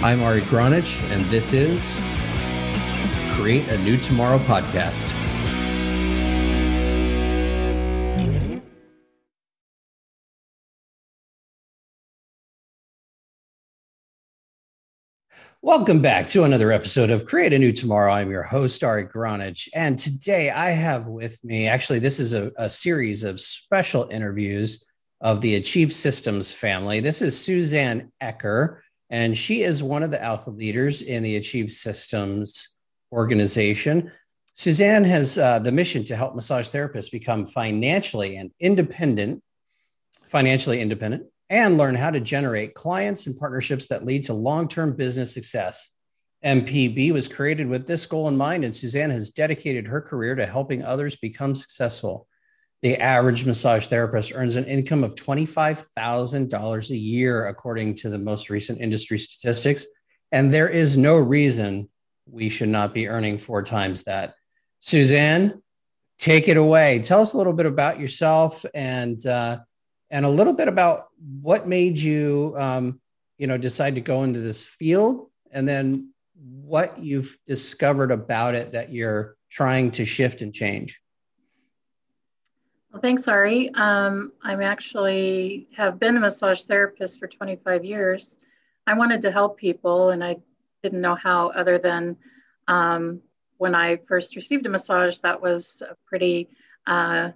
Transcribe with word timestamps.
I'm 0.00 0.22
Ari 0.22 0.42
Gronich, 0.42 1.02
and 1.10 1.24
this 1.24 1.52
is 1.52 2.00
Create 3.34 3.66
a 3.66 3.78
New 3.78 3.96
Tomorrow 3.96 4.38
podcast. 4.38 5.12
Welcome 15.62 16.00
back 16.00 16.28
to 16.28 16.44
another 16.44 16.70
episode 16.70 17.10
of 17.10 17.26
Create 17.26 17.52
a 17.52 17.58
New 17.58 17.72
Tomorrow. 17.72 18.12
I'm 18.12 18.30
your 18.30 18.44
host, 18.44 18.84
Ari 18.84 19.06
Gronich. 19.06 19.68
And 19.74 19.98
today 19.98 20.50
I 20.50 20.70
have 20.70 21.08
with 21.08 21.42
me, 21.42 21.66
actually, 21.66 21.98
this 21.98 22.20
is 22.20 22.34
a, 22.34 22.52
a 22.56 22.70
series 22.70 23.24
of 23.24 23.40
special 23.40 24.08
interviews 24.12 24.84
of 25.20 25.40
the 25.40 25.56
Achieve 25.56 25.92
Systems 25.92 26.52
family. 26.52 27.00
This 27.00 27.20
is 27.20 27.36
Suzanne 27.36 28.12
Ecker, 28.22 28.78
and 29.10 29.36
she 29.36 29.62
is 29.62 29.82
one 29.82 30.02
of 30.02 30.10
the 30.10 30.22
alpha 30.22 30.50
leaders 30.50 31.02
in 31.02 31.22
the 31.22 31.36
Achieve 31.36 31.70
Systems 31.70 32.76
organization. 33.12 34.12
Suzanne 34.52 35.04
has 35.04 35.38
uh, 35.38 35.58
the 35.60 35.72
mission 35.72 36.04
to 36.04 36.16
help 36.16 36.34
massage 36.34 36.68
therapists 36.68 37.10
become 37.10 37.46
financially 37.46 38.36
and 38.36 38.50
independent, 38.60 39.42
financially 40.26 40.80
independent, 40.80 41.24
and 41.50 41.78
learn 41.78 41.94
how 41.94 42.10
to 42.10 42.20
generate 42.20 42.74
clients 42.74 43.26
and 43.26 43.38
partnerships 43.38 43.88
that 43.88 44.04
lead 44.04 44.24
to 44.24 44.34
long 44.34 44.68
term 44.68 44.94
business 44.94 45.32
success. 45.32 45.90
MPB 46.44 47.12
was 47.12 47.26
created 47.26 47.66
with 47.66 47.86
this 47.86 48.06
goal 48.06 48.28
in 48.28 48.36
mind, 48.36 48.64
and 48.64 48.74
Suzanne 48.74 49.10
has 49.10 49.30
dedicated 49.30 49.86
her 49.88 50.00
career 50.00 50.34
to 50.34 50.46
helping 50.46 50.84
others 50.84 51.16
become 51.16 51.54
successful. 51.54 52.28
The 52.82 52.96
average 52.98 53.44
massage 53.44 53.88
therapist 53.88 54.32
earns 54.34 54.56
an 54.56 54.64
income 54.64 55.02
of 55.02 55.16
$25,000 55.16 56.90
a 56.90 56.96
year, 56.96 57.46
according 57.48 57.96
to 57.96 58.08
the 58.08 58.18
most 58.18 58.50
recent 58.50 58.80
industry 58.80 59.18
statistics. 59.18 59.86
And 60.30 60.52
there 60.52 60.68
is 60.68 60.96
no 60.96 61.16
reason 61.16 61.88
we 62.30 62.48
should 62.48 62.68
not 62.68 62.94
be 62.94 63.08
earning 63.08 63.38
four 63.38 63.62
times 63.62 64.04
that. 64.04 64.34
Suzanne, 64.80 65.60
take 66.18 66.46
it 66.46 66.56
away. 66.56 67.00
Tell 67.00 67.20
us 67.20 67.32
a 67.32 67.38
little 67.38 67.52
bit 67.52 67.66
about 67.66 67.98
yourself 67.98 68.64
and 68.74 69.24
uh, 69.26 69.58
and 70.10 70.24
a 70.24 70.28
little 70.28 70.52
bit 70.52 70.68
about 70.68 71.06
what 71.40 71.66
made 71.66 71.98
you 71.98 72.54
um, 72.56 73.00
you 73.38 73.46
know 73.46 73.58
decide 73.58 73.96
to 73.96 74.00
go 74.00 74.22
into 74.22 74.40
this 74.40 74.64
field, 74.64 75.30
and 75.50 75.66
then 75.66 76.12
what 76.34 77.02
you've 77.02 77.38
discovered 77.46 78.10
about 78.10 78.54
it 78.54 78.72
that 78.72 78.92
you're 78.92 79.36
trying 79.50 79.90
to 79.92 80.04
shift 80.04 80.42
and 80.42 80.52
change. 80.52 81.00
Well, 82.98 83.10
thanks, 83.10 83.28
Ari. 83.28 83.70
Um, 83.76 84.32
I'm 84.42 84.60
actually 84.60 85.68
have 85.76 86.00
been 86.00 86.16
a 86.16 86.20
massage 86.20 86.62
therapist 86.62 87.20
for 87.20 87.28
25 87.28 87.84
years. 87.84 88.34
I 88.88 88.94
wanted 88.94 89.22
to 89.22 89.30
help 89.30 89.56
people, 89.56 90.10
and 90.10 90.24
I 90.24 90.38
didn't 90.82 91.00
know 91.00 91.14
how 91.14 91.50
other 91.50 91.78
than 91.78 92.16
um, 92.66 93.20
when 93.58 93.76
I 93.76 93.98
first 94.08 94.34
received 94.34 94.66
a 94.66 94.68
massage, 94.68 95.20
that 95.20 95.40
was 95.40 95.80
pretty 96.08 96.48
uh, 96.88 97.30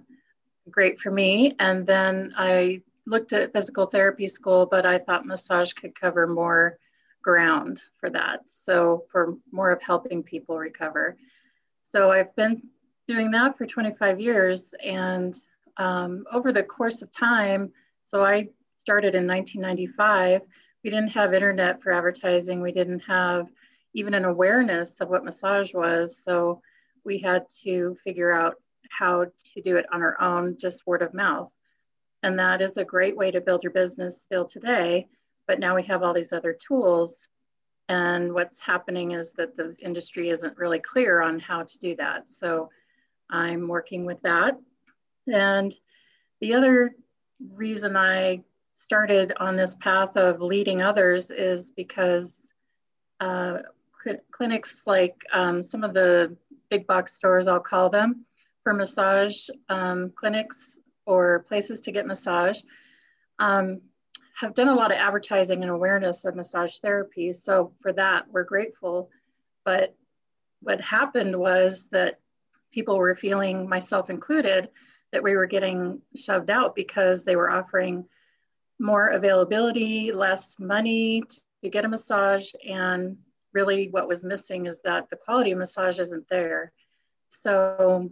great 0.69 0.99
for 0.99 1.11
me. 1.11 1.55
And 1.59 1.87
then 1.87 2.33
I 2.35 2.81
looked 3.07 3.31
at 3.31 3.53
physical 3.53 3.85
therapy 3.85 4.27
school, 4.27 4.65
but 4.65 4.85
I 4.85 4.99
thought 4.99 5.25
massage 5.25 5.71
could 5.71 5.97
cover 5.97 6.27
more 6.27 6.77
ground 7.21 7.81
for 8.01 8.09
that. 8.09 8.41
So, 8.47 9.05
for 9.09 9.37
more 9.53 9.71
of 9.71 9.81
helping 9.81 10.23
people 10.23 10.57
recover. 10.57 11.15
So, 11.89 12.11
I've 12.11 12.35
been 12.35 12.61
doing 13.07 13.31
that 13.31 13.57
for 13.57 13.65
25 13.65 14.19
years. 14.19 14.73
And 14.83 15.39
um, 15.77 16.25
over 16.31 16.51
the 16.51 16.63
course 16.63 17.01
of 17.01 17.11
time, 17.11 17.71
so 18.03 18.23
I 18.23 18.49
started 18.81 19.15
in 19.15 19.27
1995, 19.27 20.41
we 20.83 20.89
didn't 20.89 21.09
have 21.09 21.33
internet 21.33 21.81
for 21.81 21.91
advertising, 21.91 22.61
we 22.61 22.71
didn't 22.71 22.99
have 23.01 23.47
even 23.93 24.13
an 24.13 24.25
awareness 24.25 24.99
of 24.99 25.09
what 25.09 25.23
massage 25.23 25.73
was. 25.73 26.21
So 26.25 26.61
we 27.05 27.19
had 27.19 27.45
to 27.63 27.97
figure 28.03 28.31
out 28.31 28.55
how 28.89 29.25
to 29.25 29.61
do 29.61 29.77
it 29.77 29.85
on 29.91 30.01
our 30.01 30.19
own, 30.21 30.57
just 30.59 30.85
word 30.85 31.01
of 31.01 31.13
mouth. 31.13 31.51
And 32.21 32.39
that 32.39 32.61
is 32.61 32.77
a 32.77 32.85
great 32.85 33.15
way 33.15 33.31
to 33.31 33.41
build 33.41 33.63
your 33.63 33.71
business 33.71 34.21
still 34.21 34.45
today. 34.45 35.07
But 35.47 35.59
now 35.59 35.75
we 35.75 35.83
have 35.83 36.03
all 36.03 36.13
these 36.13 36.33
other 36.33 36.57
tools. 36.67 37.27
And 37.89 38.33
what's 38.33 38.59
happening 38.59 39.11
is 39.11 39.33
that 39.33 39.57
the 39.57 39.75
industry 39.81 40.29
isn't 40.29 40.57
really 40.57 40.79
clear 40.79 41.21
on 41.21 41.39
how 41.39 41.63
to 41.63 41.79
do 41.79 41.95
that. 41.97 42.29
So 42.29 42.69
I'm 43.29 43.67
working 43.67 44.05
with 44.05 44.21
that. 44.21 44.57
And 45.27 45.73
the 46.41 46.53
other 46.55 46.95
reason 47.53 47.95
I 47.95 48.43
started 48.73 49.33
on 49.39 49.55
this 49.55 49.75
path 49.79 50.15
of 50.17 50.41
leading 50.41 50.81
others 50.81 51.31
is 51.31 51.69
because 51.75 52.41
uh, 53.19 53.59
cl- 54.03 54.17
clinics 54.31 54.83
like 54.85 55.15
um, 55.31 55.63
some 55.63 55.83
of 55.83 55.93
the 55.93 56.35
big 56.69 56.85
box 56.87 57.13
stores, 57.13 57.47
I'll 57.47 57.59
call 57.59 57.89
them, 57.89 58.25
for 58.63 58.73
massage 58.73 59.49
um, 59.69 60.11
clinics 60.15 60.79
or 61.05 61.39
places 61.47 61.81
to 61.81 61.91
get 61.91 62.07
massage, 62.07 62.59
um, 63.39 63.81
have 64.39 64.55
done 64.55 64.67
a 64.67 64.75
lot 64.75 64.91
of 64.91 64.97
advertising 64.97 65.61
and 65.61 65.71
awareness 65.71 66.25
of 66.25 66.35
massage 66.35 66.77
therapy. 66.79 67.31
So 67.33 67.73
for 67.81 67.93
that, 67.93 68.25
we're 68.29 68.43
grateful. 68.43 69.09
But 69.63 69.95
what 70.61 70.81
happened 70.81 71.35
was 71.37 71.87
that 71.91 72.19
people 72.71 72.97
were 72.97 73.15
feeling, 73.15 73.69
myself 73.69 74.09
included, 74.09 74.69
that 75.13 75.23
we 75.23 75.35
were 75.35 75.45
getting 75.45 76.01
shoved 76.15 76.49
out 76.49 76.75
because 76.75 77.23
they 77.23 77.35
were 77.35 77.49
offering 77.49 78.05
more 78.79 79.09
availability, 79.09 80.11
less 80.11 80.59
money 80.59 81.23
to 81.63 81.69
get 81.69 81.85
a 81.85 81.87
massage. 81.87 82.51
And 82.67 83.17
really, 83.53 83.89
what 83.89 84.07
was 84.07 84.25
missing 84.25 84.65
is 84.65 84.79
that 84.83 85.09
the 85.09 85.15
quality 85.15 85.51
of 85.51 85.59
massage 85.59 85.99
isn't 85.99 86.27
there. 86.29 86.73
So, 87.29 88.09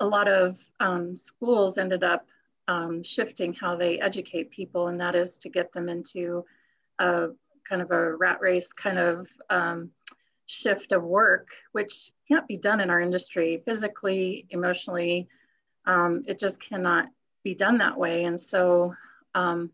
a 0.00 0.06
lot 0.06 0.26
of 0.26 0.58
um, 0.80 1.16
schools 1.16 1.78
ended 1.78 2.02
up 2.02 2.26
um, 2.66 3.02
shifting 3.02 3.52
how 3.52 3.76
they 3.76 4.00
educate 4.00 4.50
people, 4.50 4.88
and 4.88 4.98
that 5.00 5.14
is 5.14 5.36
to 5.38 5.50
get 5.50 5.72
them 5.72 5.88
into 5.88 6.44
a 6.98 7.28
kind 7.68 7.82
of 7.82 7.90
a 7.90 8.16
rat 8.16 8.40
race 8.40 8.72
kind 8.72 8.98
of 8.98 9.28
um, 9.50 9.90
shift 10.46 10.92
of 10.92 11.02
work, 11.02 11.48
which 11.72 12.10
can't 12.28 12.48
be 12.48 12.56
done 12.56 12.80
in 12.80 12.90
our 12.90 13.00
industry 13.00 13.62
physically, 13.64 14.46
emotionally. 14.50 15.28
Um, 15.86 16.24
it 16.26 16.38
just 16.38 16.60
cannot 16.60 17.08
be 17.42 17.54
done 17.54 17.78
that 17.78 17.96
way. 17.96 18.24
And 18.24 18.38
so 18.38 18.94
um, 19.34 19.70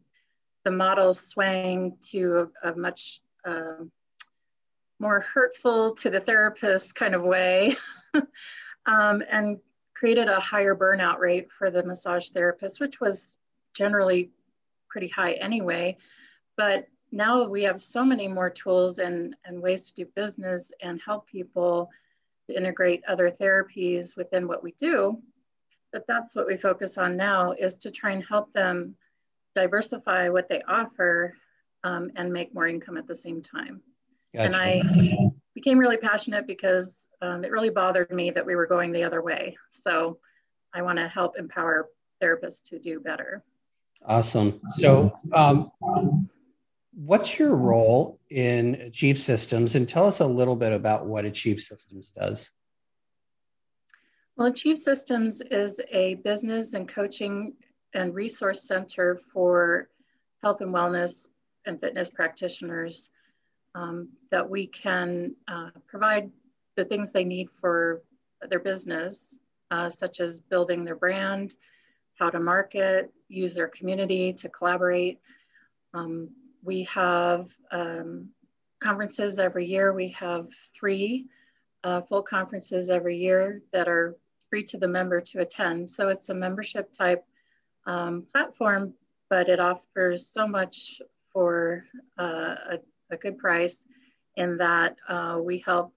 the 0.64 0.70
model 0.70 1.12
swaying 1.12 1.98
to 2.10 2.50
a, 2.62 2.70
a 2.70 2.76
much 2.76 3.20
uh, 3.44 3.84
more 4.98 5.20
hurtful 5.20 5.94
to 5.96 6.10
the 6.10 6.20
therapist 6.20 6.94
kind 6.94 7.14
of 7.14 7.22
way 7.22 7.76
um, 8.86 9.22
and 9.30 9.58
created 9.94 10.28
a 10.28 10.40
higher 10.40 10.74
burnout 10.74 11.18
rate 11.18 11.48
for 11.56 11.70
the 11.70 11.82
massage 11.82 12.30
therapist, 12.30 12.80
which 12.80 13.00
was 13.00 13.34
generally 13.74 14.30
pretty 14.88 15.08
high 15.08 15.32
anyway. 15.32 15.96
But 16.56 16.88
now 17.12 17.48
we 17.48 17.62
have 17.62 17.80
so 17.80 18.04
many 18.04 18.28
more 18.28 18.50
tools 18.50 18.98
and, 18.98 19.34
and 19.44 19.62
ways 19.62 19.90
to 19.90 20.04
do 20.04 20.10
business 20.14 20.72
and 20.82 21.00
help 21.04 21.26
people 21.26 21.90
to 22.48 22.56
integrate 22.56 23.02
other 23.06 23.30
therapies 23.30 24.16
within 24.16 24.48
what 24.48 24.62
we 24.62 24.72
do 24.78 25.20
that 25.92 26.04
that's 26.06 26.34
what 26.34 26.46
we 26.46 26.56
focus 26.56 26.98
on 26.98 27.16
now 27.16 27.52
is 27.52 27.76
to 27.76 27.90
try 27.90 28.12
and 28.12 28.24
help 28.24 28.52
them 28.52 28.94
diversify 29.54 30.28
what 30.28 30.48
they 30.48 30.62
offer 30.68 31.34
um, 31.84 32.10
and 32.16 32.32
make 32.32 32.54
more 32.54 32.66
income 32.66 32.96
at 32.96 33.06
the 33.06 33.16
same 33.16 33.42
time. 33.42 33.80
Gotcha. 34.34 34.46
And 34.46 34.56
I 34.56 34.82
became 35.54 35.78
really 35.78 35.96
passionate 35.96 36.46
because 36.46 37.06
um, 37.22 37.44
it 37.44 37.50
really 37.50 37.70
bothered 37.70 38.10
me 38.10 38.30
that 38.30 38.44
we 38.44 38.54
were 38.54 38.66
going 38.66 38.92
the 38.92 39.04
other 39.04 39.22
way. 39.22 39.56
So 39.70 40.18
I 40.74 40.82
want 40.82 40.98
to 40.98 41.08
help 41.08 41.38
empower 41.38 41.88
therapists 42.22 42.62
to 42.68 42.78
do 42.78 43.00
better. 43.00 43.42
Awesome. 44.04 44.60
So, 44.68 45.12
um, 45.32 45.72
what's 46.94 47.38
your 47.38 47.56
role 47.56 48.20
in 48.30 48.76
Achieve 48.76 49.18
Systems? 49.18 49.74
And 49.74 49.88
tell 49.88 50.06
us 50.06 50.20
a 50.20 50.26
little 50.26 50.56
bit 50.56 50.72
about 50.72 51.06
what 51.06 51.24
Achieve 51.24 51.60
Systems 51.60 52.10
does. 52.10 52.52
Well, 54.38 54.46
Achieve 54.46 54.78
Systems 54.78 55.40
is 55.50 55.80
a 55.90 56.14
business 56.14 56.74
and 56.74 56.88
coaching 56.88 57.54
and 57.92 58.14
resource 58.14 58.62
center 58.62 59.20
for 59.32 59.88
health 60.44 60.60
and 60.60 60.72
wellness 60.72 61.26
and 61.66 61.80
fitness 61.80 62.08
practitioners 62.08 63.10
um, 63.74 64.10
that 64.30 64.48
we 64.48 64.68
can 64.68 65.34
uh, 65.48 65.70
provide 65.88 66.30
the 66.76 66.84
things 66.84 67.10
they 67.10 67.24
need 67.24 67.48
for 67.60 68.00
their 68.48 68.60
business, 68.60 69.36
uh, 69.72 69.90
such 69.90 70.20
as 70.20 70.38
building 70.38 70.84
their 70.84 70.94
brand, 70.94 71.56
how 72.16 72.30
to 72.30 72.38
market, 72.38 73.12
use 73.26 73.56
their 73.56 73.66
community 73.66 74.32
to 74.34 74.48
collaborate. 74.48 75.18
Um, 75.94 76.28
we 76.62 76.84
have 76.84 77.50
um, 77.72 78.28
conferences 78.80 79.40
every 79.40 79.66
year. 79.66 79.92
We 79.92 80.10
have 80.10 80.46
three 80.78 81.26
uh, 81.82 82.02
full 82.02 82.22
conferences 82.22 82.88
every 82.88 83.16
year 83.16 83.62
that 83.72 83.88
are 83.88 84.16
free 84.48 84.64
to 84.64 84.78
the 84.78 84.88
member 84.88 85.20
to 85.20 85.40
attend. 85.40 85.90
So 85.90 86.08
it's 86.08 86.28
a 86.28 86.34
membership 86.34 86.92
type 86.92 87.24
um, 87.86 88.26
platform, 88.32 88.94
but 89.30 89.48
it 89.48 89.60
offers 89.60 90.26
so 90.26 90.46
much 90.46 91.00
for 91.32 91.84
uh, 92.18 92.54
a, 92.72 92.78
a 93.10 93.16
good 93.16 93.38
price 93.38 93.76
in 94.36 94.56
that 94.58 94.96
uh, 95.08 95.38
we 95.42 95.58
help 95.58 95.92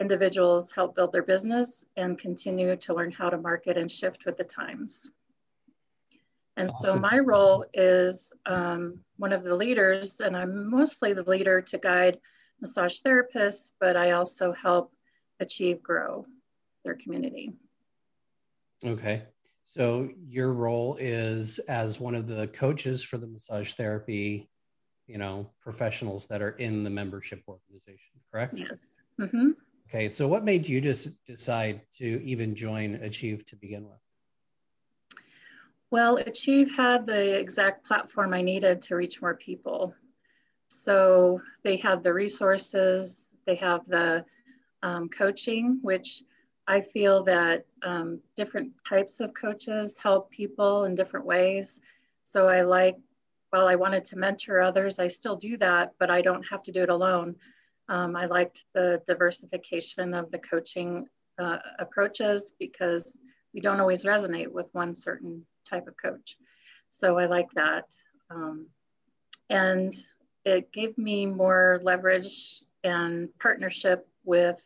individuals 0.00 0.72
help 0.72 0.96
build 0.96 1.12
their 1.12 1.22
business 1.22 1.84
and 1.96 2.18
continue 2.18 2.76
to 2.76 2.94
learn 2.94 3.12
how 3.12 3.30
to 3.30 3.38
market 3.38 3.76
and 3.76 3.90
shift 3.90 4.24
with 4.26 4.36
the 4.36 4.44
times. 4.44 5.08
And 6.56 6.70
awesome. 6.70 6.90
so 6.90 6.98
my 6.98 7.18
role 7.18 7.64
is 7.72 8.32
um, 8.46 8.98
one 9.16 9.32
of 9.32 9.42
the 9.42 9.54
leaders, 9.54 10.20
and 10.20 10.36
I'm 10.36 10.70
mostly 10.70 11.14
the 11.14 11.22
leader 11.22 11.62
to 11.62 11.78
guide 11.78 12.18
massage 12.60 13.00
therapists, 13.00 13.72
but 13.80 13.96
I 13.96 14.12
also 14.12 14.52
help 14.52 14.92
achieve 15.40 15.82
grow 15.82 16.26
their 16.84 16.94
community. 16.94 17.52
Okay. 18.84 19.22
So 19.64 20.08
your 20.28 20.52
role 20.52 20.96
is 21.00 21.58
as 21.60 22.00
one 22.00 22.14
of 22.14 22.26
the 22.26 22.48
coaches 22.48 23.02
for 23.02 23.16
the 23.18 23.26
massage 23.26 23.74
therapy, 23.74 24.50
you 25.06 25.18
know, 25.18 25.50
professionals 25.60 26.26
that 26.26 26.42
are 26.42 26.50
in 26.50 26.84
the 26.84 26.90
membership 26.90 27.42
organization, 27.48 28.20
correct? 28.30 28.58
Yes. 28.58 28.78
Mm-hmm. 29.20 29.50
Okay. 29.88 30.08
So 30.08 30.26
what 30.26 30.44
made 30.44 30.68
you 30.68 30.80
just 30.80 31.24
decide 31.24 31.82
to 31.98 32.22
even 32.24 32.54
join 32.54 32.96
Achieve 32.96 33.44
to 33.46 33.56
begin 33.56 33.84
with? 33.84 33.98
Well, 35.90 36.16
Achieve 36.16 36.74
had 36.74 37.06
the 37.06 37.38
exact 37.38 37.86
platform 37.86 38.32
I 38.32 38.40
needed 38.40 38.80
to 38.82 38.96
reach 38.96 39.20
more 39.20 39.34
people. 39.34 39.94
So 40.68 41.40
they 41.64 41.76
have 41.78 42.02
the 42.02 42.14
resources, 42.14 43.26
they 43.46 43.56
have 43.56 43.82
the 43.86 44.24
um, 44.82 45.10
coaching, 45.10 45.78
which 45.82 46.22
I 46.66 46.80
feel 46.80 47.24
that 47.24 47.66
um, 47.84 48.20
different 48.36 48.72
types 48.88 49.20
of 49.20 49.34
coaches 49.34 49.96
help 50.02 50.30
people 50.30 50.84
in 50.84 50.94
different 50.94 51.26
ways. 51.26 51.80
So 52.24 52.48
I 52.48 52.62
like, 52.62 52.96
while 53.50 53.66
I 53.66 53.74
wanted 53.74 54.04
to 54.06 54.16
mentor 54.16 54.60
others, 54.60 54.98
I 54.98 55.08
still 55.08 55.36
do 55.36 55.56
that, 55.58 55.92
but 55.98 56.10
I 56.10 56.22
don't 56.22 56.44
have 56.44 56.62
to 56.64 56.72
do 56.72 56.82
it 56.82 56.88
alone. 56.88 57.36
Um, 57.88 58.16
I 58.16 58.26
liked 58.26 58.64
the 58.74 59.02
diversification 59.06 60.14
of 60.14 60.30
the 60.30 60.38
coaching 60.38 61.06
uh, 61.38 61.58
approaches 61.78 62.54
because 62.58 63.18
we 63.52 63.60
don't 63.60 63.80
always 63.80 64.04
resonate 64.04 64.50
with 64.50 64.66
one 64.72 64.94
certain 64.94 65.44
type 65.68 65.86
of 65.86 65.96
coach. 65.96 66.36
So 66.88 67.18
I 67.18 67.26
like 67.26 67.50
that. 67.54 67.84
Um, 68.30 68.66
and 69.50 69.94
it 70.44 70.72
gave 70.72 70.96
me 70.96 71.26
more 71.26 71.80
leverage 71.82 72.62
and 72.84 73.28
partnership 73.38 74.08
with 74.24 74.60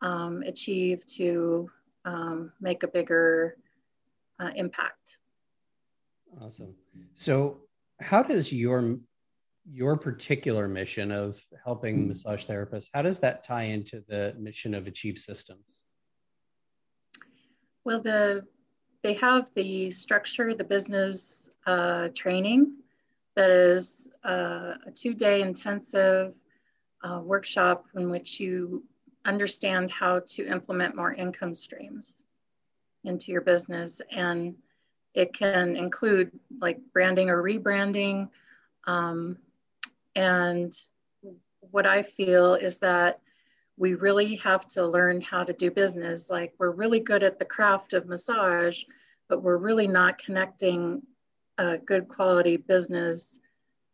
um, 0.00 0.42
achieve 0.46 1.06
to 1.16 1.70
um, 2.04 2.52
make 2.60 2.82
a 2.82 2.88
bigger 2.88 3.56
uh, 4.40 4.50
impact. 4.56 5.18
Awesome. 6.40 6.74
So, 7.14 7.60
how 8.00 8.22
does 8.22 8.52
your 8.52 8.98
your 9.70 9.96
particular 9.96 10.66
mission 10.66 11.12
of 11.12 11.40
helping 11.64 12.08
massage 12.08 12.46
therapists 12.46 12.88
how 12.92 13.00
does 13.00 13.20
that 13.20 13.44
tie 13.44 13.62
into 13.62 14.02
the 14.08 14.34
mission 14.36 14.74
of 14.74 14.88
Achieve 14.88 15.18
Systems? 15.18 15.82
Well, 17.84 18.00
the 18.00 18.44
they 19.02 19.14
have 19.14 19.50
the 19.54 19.90
structure, 19.90 20.54
the 20.54 20.64
business 20.64 21.50
uh, 21.66 22.08
training 22.14 22.76
that 23.34 23.50
is 23.50 24.08
uh, 24.24 24.74
a 24.86 24.90
two 24.94 25.14
day 25.14 25.42
intensive 25.42 26.34
uh, 27.02 27.20
workshop 27.22 27.86
in 27.96 28.08
which 28.10 28.38
you 28.38 28.84
understand 29.24 29.90
how 29.90 30.20
to 30.28 30.46
implement 30.46 30.96
more 30.96 31.12
income 31.12 31.54
streams 31.54 32.22
into 33.04 33.32
your 33.32 33.40
business. 33.40 34.00
And 34.10 34.54
it 35.14 35.34
can 35.34 35.76
include 35.76 36.32
like 36.60 36.78
branding 36.92 37.30
or 37.30 37.42
rebranding. 37.42 38.28
Um, 38.86 39.38
and 40.14 40.76
what 41.60 41.86
I 41.86 42.02
feel 42.02 42.54
is 42.54 42.78
that 42.78 43.20
we 43.76 43.94
really 43.94 44.36
have 44.36 44.68
to 44.68 44.86
learn 44.86 45.20
how 45.20 45.44
to 45.44 45.52
do 45.52 45.70
business. 45.70 46.30
Like 46.30 46.54
we're 46.58 46.70
really 46.70 47.00
good 47.00 47.22
at 47.22 47.38
the 47.38 47.44
craft 47.44 47.92
of 47.92 48.06
massage, 48.06 48.82
but 49.28 49.42
we're 49.42 49.56
really 49.56 49.86
not 49.86 50.18
connecting 50.18 51.02
a 51.58 51.78
good 51.78 52.08
quality 52.08 52.56
business 52.56 53.38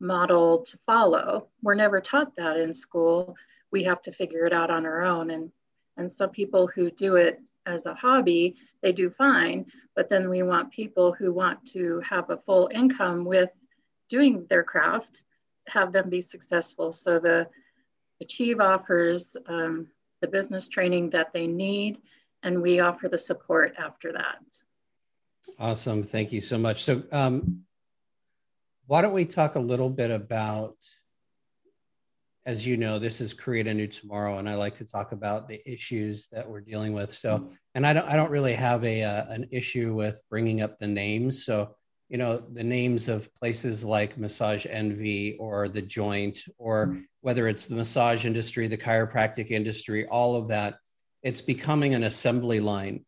model 0.00 0.62
to 0.62 0.78
follow. 0.86 1.48
We're 1.62 1.74
never 1.74 2.00
taught 2.00 2.34
that 2.36 2.58
in 2.58 2.72
school 2.72 3.36
we 3.70 3.84
have 3.84 4.02
to 4.02 4.12
figure 4.12 4.46
it 4.46 4.52
out 4.52 4.70
on 4.70 4.86
our 4.86 5.02
own. 5.02 5.30
And, 5.30 5.50
and 5.96 6.10
some 6.10 6.30
people 6.30 6.66
who 6.66 6.90
do 6.90 7.16
it 7.16 7.40
as 7.66 7.86
a 7.86 7.94
hobby, 7.94 8.56
they 8.82 8.92
do 8.92 9.10
fine. 9.10 9.66
But 9.94 10.08
then 10.08 10.28
we 10.28 10.42
want 10.42 10.72
people 10.72 11.12
who 11.12 11.32
want 11.32 11.66
to 11.72 12.00
have 12.00 12.30
a 12.30 12.38
full 12.38 12.70
income 12.72 13.24
with 13.24 13.50
doing 14.08 14.46
their 14.48 14.62
craft, 14.62 15.24
have 15.68 15.92
them 15.92 16.08
be 16.08 16.20
successful. 16.20 16.92
So 16.92 17.18
the 17.18 17.48
Achieve 18.20 18.60
offers 18.60 19.36
um, 19.46 19.86
the 20.20 20.28
business 20.28 20.68
training 20.68 21.10
that 21.10 21.32
they 21.32 21.46
need, 21.46 21.98
and 22.42 22.60
we 22.60 22.80
offer 22.80 23.08
the 23.08 23.18
support 23.18 23.74
after 23.78 24.12
that. 24.12 24.42
Awesome. 25.58 26.02
Thank 26.02 26.32
you 26.32 26.40
so 26.40 26.58
much. 26.58 26.82
So, 26.82 27.02
um, 27.12 27.62
why 28.86 29.02
don't 29.02 29.12
we 29.12 29.24
talk 29.24 29.54
a 29.54 29.60
little 29.60 29.90
bit 29.90 30.10
about 30.10 30.76
as 32.48 32.66
you 32.66 32.78
know, 32.78 32.98
this 32.98 33.20
is 33.20 33.34
Create 33.34 33.66
a 33.66 33.74
New 33.74 33.86
Tomorrow, 33.86 34.38
and 34.38 34.48
I 34.48 34.54
like 34.54 34.74
to 34.76 34.86
talk 34.86 35.12
about 35.12 35.48
the 35.48 35.60
issues 35.70 36.28
that 36.28 36.48
we're 36.48 36.62
dealing 36.62 36.94
with. 36.94 37.12
So, 37.12 37.36
mm-hmm. 37.36 37.52
and 37.74 37.86
I 37.86 37.92
don't, 37.92 38.08
I 38.08 38.16
don't 38.16 38.30
really 38.30 38.54
have 38.54 38.82
a 38.84 39.02
uh, 39.02 39.26
an 39.28 39.46
issue 39.50 39.92
with 39.92 40.22
bringing 40.30 40.62
up 40.62 40.78
the 40.78 40.86
names. 40.86 41.44
So, 41.44 41.76
you 42.08 42.16
know, 42.16 42.38
the 42.38 42.64
names 42.64 43.06
of 43.06 43.32
places 43.34 43.84
like 43.84 44.16
Massage 44.16 44.64
Envy 44.64 45.36
or 45.38 45.68
the 45.68 45.82
Joint, 45.82 46.42
or 46.56 46.86
mm-hmm. 46.86 47.00
whether 47.20 47.48
it's 47.48 47.66
the 47.66 47.74
massage 47.74 48.24
industry, 48.24 48.66
the 48.66 48.78
chiropractic 48.78 49.50
industry, 49.50 50.06
all 50.06 50.34
of 50.34 50.48
that, 50.48 50.78
it's 51.22 51.42
becoming 51.42 51.94
an 51.94 52.04
assembly 52.04 52.60
line. 52.60 53.04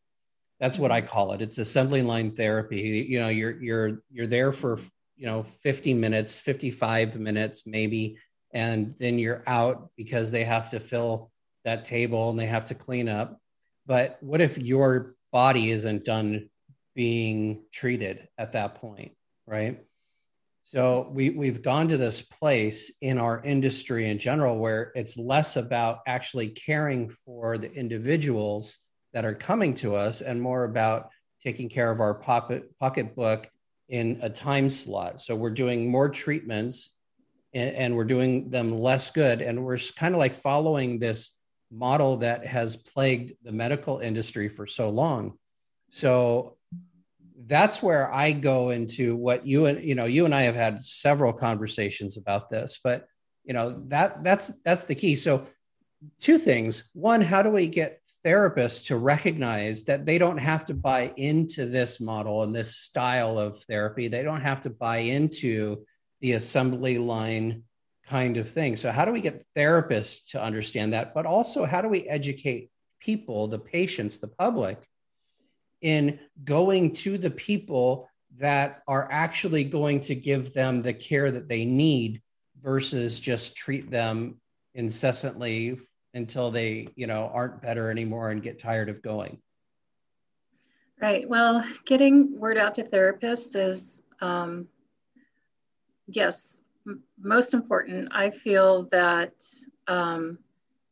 That's 0.59 0.79
what 0.79 0.93
I 0.93 1.01
mm-hmm. 1.01 1.09
call 1.09 1.33
it. 1.33 1.41
It's 1.41 1.57
assembly 1.57 2.03
line 2.03 2.33
therapy. 2.33 3.07
You 3.09 3.21
know, 3.21 3.29
you're 3.29 3.59
you're 3.63 4.03
you're 4.11 4.27
there 4.27 4.53
for 4.53 4.79
you 5.17 5.25
know 5.25 5.45
50 5.45 5.95
minutes, 5.95 6.39
55 6.39 7.19
minutes, 7.19 7.63
maybe 7.67 8.19
and 8.53 8.95
then 8.97 9.19
you're 9.19 9.43
out 9.47 9.91
because 9.97 10.31
they 10.31 10.45
have 10.45 10.71
to 10.71 10.81
fill 10.81 11.31
that 11.65 11.85
table 11.85 12.31
and 12.31 12.39
they 12.39 12.47
have 12.47 12.65
to 12.67 12.75
clean 12.75 13.09
up. 13.09 13.41
But 13.87 14.19
what 14.21 14.41
if 14.41 14.59
your 14.59 15.15
body 15.33 15.71
isn't 15.71 16.05
done 16.05 16.49
being 16.95 17.63
treated 17.73 18.29
at 18.39 18.53
that 18.53 18.77
point, 18.77 19.13
right? 19.47 19.85
So 20.63 21.11
we 21.13 21.31
we've 21.31 21.63
gone 21.63 21.89
to 21.89 21.97
this 21.97 22.23
place 22.23 22.93
in 23.01 23.19
our 23.19 23.43
industry 23.43 24.09
in 24.09 24.19
general 24.19 24.59
where 24.59 24.93
it's 24.95 25.17
less 25.17 25.57
about 25.57 26.01
actually 26.07 26.51
caring 26.51 27.09
for 27.25 27.59
the 27.59 27.73
individuals 27.73 28.79
that 29.13 29.25
are 29.25 29.35
coming 29.35 29.75
to 29.75 29.97
us 29.97 30.21
and 30.21 30.41
more 30.41 30.65
about 30.65 31.11
taking 31.43 31.69
care 31.69 31.91
of 31.91 32.01
our 32.01 32.15
pocket 32.15 32.71
pocketbook 32.79 33.49
in 33.89 34.21
a 34.23 34.31
time 34.31 34.69
slot. 34.69 35.21
So 35.21 35.35
we're 35.35 35.51
doing 35.51 35.91
more 35.91 36.09
treatments 36.09 36.97
and, 37.53 37.75
and 37.75 37.97
we're 37.97 38.05
doing 38.05 38.51
them 38.51 38.73
less 38.73 39.11
good. 39.11 39.41
And 39.41 39.65
we're 39.65 39.79
kind 39.97 40.15
of 40.15 40.19
like 40.19 40.35
following 40.35 40.99
this 40.99 41.37
model 41.71 42.17
that 42.19 42.47
has 42.47 42.77
plagued 42.77 43.33
the 43.43 43.53
medical 43.53 43.99
industry 43.99 44.49
for 44.49 44.67
so 44.67 44.91
long. 44.91 45.39
So 45.91 46.57
that's 47.47 47.83
where 47.83 48.13
I 48.13 48.33
go 48.33 48.71
into 48.71 49.17
what 49.17 49.47
you 49.47 49.67
and 49.67 49.83
you 49.83 49.95
know 49.95 50.05
you 50.05 50.25
and 50.25 50.35
I 50.35 50.43
have 50.43 50.55
had 50.55 50.85
several 50.85 51.33
conversations 51.33 52.17
about 52.17 52.51
this, 52.51 52.79
but 52.83 53.07
you 53.45 53.55
know 53.55 53.83
that 53.89 54.23
that's 54.23 54.53
that's 54.65 54.85
the 54.85 54.95
key. 54.95 55.17
So 55.17 55.47
two 56.21 56.39
things. 56.39 56.91
One, 56.93 57.21
how 57.21 57.43
do 57.43 57.51
we 57.51 57.67
get 57.67 58.01
therapists 58.25 58.87
to 58.87 58.97
recognize 58.97 59.85
that 59.85 60.05
they 60.05 60.19
don't 60.19 60.39
have 60.39 60.65
to 60.67 60.75
buy 60.75 61.13
into 61.17 61.67
this 61.67 62.01
model 62.01 62.43
and 62.43 62.55
this 62.55 62.77
style 62.77 63.39
of 63.39 63.59
therapy. 63.61 64.09
They 64.09 64.23
don't 64.23 64.43
have 64.43 64.61
to 64.63 64.71
buy 64.71 64.99
into 64.99 65.85
the 66.21 66.33
assembly 66.33 66.99
line 66.99 67.65
kind 68.07 68.37
of 68.37 68.49
thing. 68.49 68.77
So, 68.77 68.91
how 68.91 69.05
do 69.05 69.13
we 69.13 69.21
get 69.21 69.47
therapists 69.57 70.31
to 70.31 70.43
understand 70.43 70.93
that? 70.93 71.15
But 71.15 71.27
also, 71.27 71.65
how 71.65 71.81
do 71.81 71.89
we 71.89 72.09
educate 72.09 72.71
people, 73.01 73.49
the 73.49 73.59
patients, 73.59 74.19
the 74.19 74.29
public, 74.29 74.79
in 75.81 76.19
going 76.45 76.93
to 76.93 77.17
the 77.17 77.31
people 77.31 78.09
that 78.39 78.83
are 78.87 79.09
actually 79.11 79.65
going 79.65 80.01
to 80.01 80.15
give 80.15 80.53
them 80.53 80.83
the 80.83 80.93
care 80.93 81.31
that 81.31 81.49
they 81.49 81.65
need 81.65 82.21
versus 82.63 83.19
just 83.19 83.57
treat 83.57 83.91
them 83.91 84.41
incessantly 84.75 85.79
until 86.15 86.51
they, 86.51 86.89
you 86.97 87.07
know, 87.07 87.31
aren't 87.33 87.63
better 87.63 87.91
anymore 87.91 88.31
and 88.31 88.43
get 88.43 88.59
tired 88.59 88.89
of 88.89 89.03
going? 89.03 89.41
Right. 91.01 91.29
Well, 91.29 91.65
getting 91.87 92.39
word 92.39 92.59
out 92.59 92.75
to 92.75 92.83
therapists 92.83 93.57
is 93.57 94.03
um, 94.21 94.69
yes, 96.11 96.63
m- 96.87 97.03
most 97.21 97.55
important, 97.55 98.09
I 98.13 98.31
feel 98.31 98.85
that 98.93 99.35
um, 99.89 100.39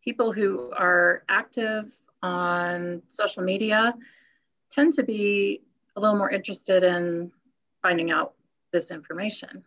people 0.02 0.32
who 0.32 0.72
are 0.76 1.22
active 1.28 1.86
on 2.22 3.02
social 3.08 3.42
media 3.42 3.94
tend 4.70 4.92
to 4.94 5.02
be 5.02 5.62
a 5.96 6.00
little 6.00 6.16
more 6.16 6.30
interested 6.30 6.82
in 6.84 7.30
finding 7.82 8.10
out 8.10 8.34
this 8.72 8.90
information. 8.90 9.62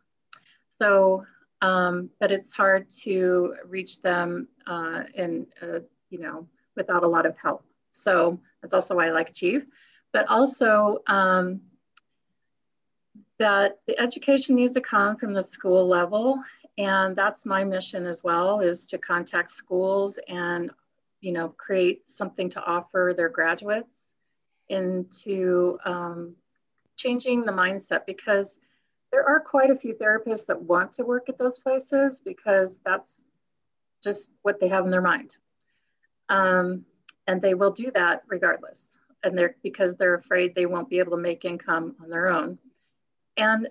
So 0.78 1.26
um, 1.62 2.10
but 2.20 2.32
it's 2.32 2.54
hard 2.54 2.90
to 3.04 3.56
reach 3.66 4.02
them 4.02 4.48
uh, 4.68 5.04
in, 5.14 5.46
uh, 5.62 5.80
you 6.10 6.20
know, 6.20 6.48
without 6.76 7.04
a 7.04 7.08
lot 7.08 7.26
of 7.26 7.38
help. 7.38 7.64
So 7.92 8.40
that's 8.62 8.74
also 8.74 8.96
why 8.96 9.08
I 9.08 9.12
like 9.12 9.30
Achieve. 9.30 9.66
But 10.12 10.28
also 10.28 11.00
um, 11.08 11.62
that 13.42 13.80
the 13.88 14.00
education 14.00 14.56
needs 14.56 14.74
to 14.74 14.82
come 14.82 15.18
from 15.18 15.34
the 15.34 15.42
school 15.42 15.88
level. 15.88 16.40
And 16.78 17.16
that's 17.16 17.44
my 17.44 17.64
mission 17.64 18.06
as 18.06 18.24
well, 18.24 18.60
is 18.60 18.86
to 18.88 19.00
contact 19.00 19.50
schools 19.50 20.20
and, 20.28 20.70
you 21.22 21.32
know, 21.32 21.50
create 21.50 22.08
something 22.08 22.52
to 22.52 22.64
offer 22.64 23.16
their 23.18 23.30
graduates 23.30 23.98
into 24.70 25.80
um, 25.86 26.36
changing 26.98 27.42
the 27.42 27.52
mindset 27.52 28.06
because 28.06 28.60
there 29.12 29.28
are 29.28 29.40
quite 29.40 29.72
a 29.72 29.76
few 29.76 29.96
therapists 29.96 30.46
that 30.46 30.62
want 30.62 30.94
to 30.94 31.04
work 31.04 31.28
at 31.28 31.40
those 31.40 31.58
places 31.58 32.22
because 32.24 32.80
that's 32.86 33.24
just 34.04 34.30
what 34.44 34.60
they 34.60 34.68
have 34.68 34.86
in 34.86 34.92
their 34.92 35.02
mind. 35.02 35.36
Um, 36.30 36.86
and 37.26 37.42
they 37.42 37.56
will 37.56 37.72
do 37.72 37.90
that 37.96 38.22
regardless. 38.28 38.96
And 39.24 39.36
they're 39.36 39.56
because 39.64 39.98
they're 39.98 40.14
afraid 40.14 40.54
they 40.54 40.68
won't 40.68 40.90
be 40.90 41.00
able 41.00 41.18
to 41.18 41.22
make 41.22 41.44
income 41.44 41.96
on 42.04 42.10
their 42.10 42.30
own. 42.30 42.60
And 43.38 43.70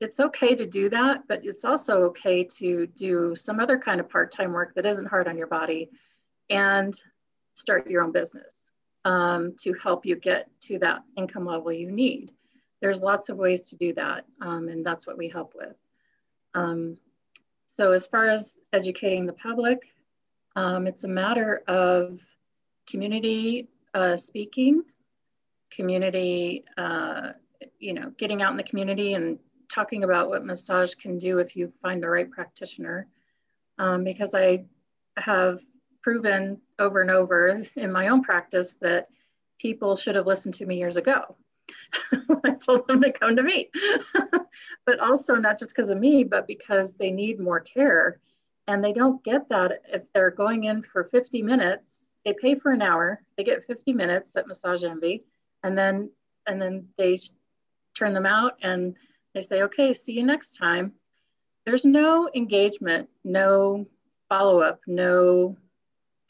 it's 0.00 0.20
okay 0.20 0.54
to 0.54 0.66
do 0.66 0.88
that, 0.90 1.26
but 1.28 1.44
it's 1.44 1.64
also 1.64 2.02
okay 2.02 2.44
to 2.44 2.86
do 2.86 3.34
some 3.34 3.58
other 3.58 3.78
kind 3.78 4.00
of 4.00 4.08
part 4.08 4.32
time 4.32 4.52
work 4.52 4.74
that 4.74 4.86
isn't 4.86 5.06
hard 5.06 5.26
on 5.26 5.36
your 5.36 5.48
body 5.48 5.90
and 6.50 6.94
start 7.54 7.88
your 7.88 8.02
own 8.02 8.12
business 8.12 8.70
um, 9.04 9.54
to 9.62 9.74
help 9.74 10.06
you 10.06 10.14
get 10.14 10.48
to 10.60 10.78
that 10.78 11.02
income 11.16 11.44
level 11.44 11.72
you 11.72 11.90
need 11.90 12.32
there's 12.80 13.00
lots 13.00 13.28
of 13.28 13.36
ways 13.36 13.62
to 13.62 13.76
do 13.76 13.92
that, 13.94 14.24
um, 14.40 14.68
and 14.68 14.84
that's 14.84 15.06
what 15.06 15.18
we 15.18 15.28
help 15.28 15.52
with. 15.54 15.74
Um, 16.54 16.96
so 17.76 17.92
as 17.92 18.06
far 18.06 18.28
as 18.28 18.58
educating 18.72 19.26
the 19.26 19.32
public, 19.32 19.78
um, 20.56 20.86
it's 20.86 21.04
a 21.04 21.08
matter 21.08 21.62
of 21.68 22.20
community 22.88 23.68
uh, 23.94 24.16
speaking, 24.16 24.82
community, 25.70 26.64
uh, 26.76 27.32
you 27.78 27.94
know, 27.94 28.12
getting 28.18 28.42
out 28.42 28.50
in 28.50 28.56
the 28.56 28.62
community 28.62 29.14
and 29.14 29.38
talking 29.72 30.04
about 30.04 30.28
what 30.28 30.44
massage 30.44 30.94
can 30.94 31.18
do 31.18 31.38
if 31.38 31.56
you 31.56 31.72
find 31.82 32.02
the 32.02 32.08
right 32.08 32.30
practitioner. 32.30 33.06
Um, 33.78 34.02
because 34.04 34.34
I 34.34 34.64
have 35.16 35.60
proven 36.02 36.60
over 36.78 37.00
and 37.00 37.10
over 37.10 37.64
in 37.76 37.92
my 37.92 38.08
own 38.08 38.22
practice 38.22 38.74
that 38.80 39.08
people 39.60 39.96
should 39.96 40.14
have 40.14 40.26
listened 40.26 40.54
to 40.54 40.66
me 40.66 40.78
years 40.78 40.96
ago. 40.96 41.36
I 42.44 42.50
told 42.50 42.86
them 42.88 43.02
to 43.02 43.12
come 43.12 43.36
to 43.36 43.42
me. 43.42 43.70
but 44.86 45.00
also 45.00 45.36
not 45.36 45.58
just 45.58 45.74
because 45.74 45.90
of 45.90 45.98
me, 45.98 46.24
but 46.24 46.46
because 46.46 46.94
they 46.94 47.10
need 47.10 47.40
more 47.40 47.60
care. 47.60 48.20
And 48.66 48.84
they 48.84 48.92
don't 48.92 49.22
get 49.24 49.48
that 49.48 49.82
if 49.92 50.02
they're 50.12 50.30
going 50.30 50.64
in 50.64 50.82
for 50.82 51.04
50 51.04 51.42
minutes. 51.42 52.06
They 52.24 52.34
pay 52.34 52.56
for 52.56 52.72
an 52.72 52.82
hour, 52.82 53.22
they 53.36 53.44
get 53.44 53.64
50 53.64 53.92
minutes 53.92 54.36
at 54.36 54.46
Massage 54.46 54.84
Envy, 54.84 55.24
and 55.62 55.78
then 55.78 56.10
and 56.46 56.60
then 56.60 56.88
they 56.96 57.18
turn 57.98 58.14
them 58.14 58.26
out 58.26 58.54
and 58.62 58.94
they 59.34 59.42
say, 59.42 59.62
okay, 59.62 59.92
see 59.94 60.12
you 60.12 60.24
next 60.24 60.56
time. 60.56 60.92
There's 61.66 61.84
no 61.84 62.30
engagement, 62.34 63.08
no 63.24 63.86
follow-up, 64.28 64.80
no 64.86 65.56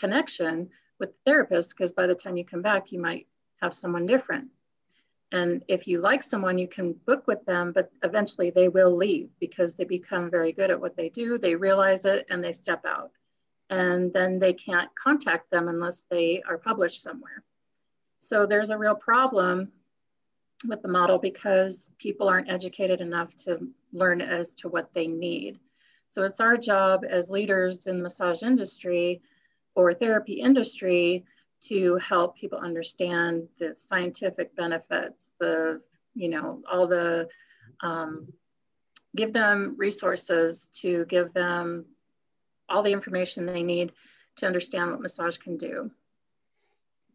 connection 0.00 0.70
with 0.98 1.10
the 1.10 1.18
therapist 1.24 1.74
because 1.76 1.92
by 1.92 2.06
the 2.06 2.14
time 2.14 2.36
you 2.36 2.44
come 2.44 2.62
back, 2.62 2.90
you 2.92 3.00
might 3.00 3.26
have 3.60 3.74
someone 3.74 4.06
different. 4.06 4.48
And 5.30 5.62
if 5.68 5.86
you 5.86 6.00
like 6.00 6.22
someone, 6.22 6.58
you 6.58 6.68
can 6.68 6.94
book 6.94 7.26
with 7.26 7.44
them, 7.44 7.72
but 7.72 7.90
eventually 8.02 8.50
they 8.50 8.68
will 8.68 8.96
leave 8.96 9.28
because 9.38 9.74
they 9.74 9.84
become 9.84 10.30
very 10.30 10.52
good 10.52 10.70
at 10.70 10.80
what 10.80 10.96
they 10.96 11.10
do. 11.10 11.38
They 11.38 11.54
realize 11.54 12.06
it 12.06 12.26
and 12.30 12.42
they 12.42 12.52
step 12.52 12.84
out. 12.86 13.10
And 13.68 14.10
then 14.12 14.38
they 14.38 14.54
can't 14.54 14.88
contact 14.94 15.50
them 15.50 15.68
unless 15.68 16.06
they 16.10 16.42
are 16.48 16.56
published 16.56 17.02
somewhere. 17.02 17.44
So 18.18 18.46
there's 18.46 18.70
a 18.70 18.78
real 18.78 18.94
problem 18.94 19.70
with 20.66 20.82
the 20.82 20.88
model 20.88 21.18
because 21.18 21.90
people 21.98 22.28
aren't 22.28 22.50
educated 22.50 23.00
enough 23.00 23.34
to 23.44 23.68
learn 23.92 24.20
as 24.20 24.54
to 24.56 24.68
what 24.68 24.92
they 24.94 25.06
need. 25.06 25.58
So 26.08 26.22
it's 26.22 26.40
our 26.40 26.56
job 26.56 27.04
as 27.08 27.30
leaders 27.30 27.86
in 27.86 27.98
the 27.98 28.02
massage 28.02 28.42
industry 28.42 29.20
or 29.74 29.94
therapy 29.94 30.34
industry 30.34 31.24
to 31.60 31.96
help 31.96 32.36
people 32.36 32.58
understand 32.58 33.48
the 33.58 33.74
scientific 33.76 34.54
benefits, 34.56 35.32
the, 35.38 35.80
you 36.14 36.28
know, 36.28 36.62
all 36.70 36.86
the, 36.86 37.28
um, 37.82 38.28
give 39.16 39.32
them 39.32 39.74
resources 39.76 40.70
to 40.74 41.04
give 41.06 41.32
them 41.32 41.84
all 42.68 42.82
the 42.82 42.92
information 42.92 43.46
they 43.46 43.62
need 43.62 43.92
to 44.36 44.46
understand 44.46 44.90
what 44.90 45.00
massage 45.00 45.36
can 45.36 45.56
do. 45.56 45.90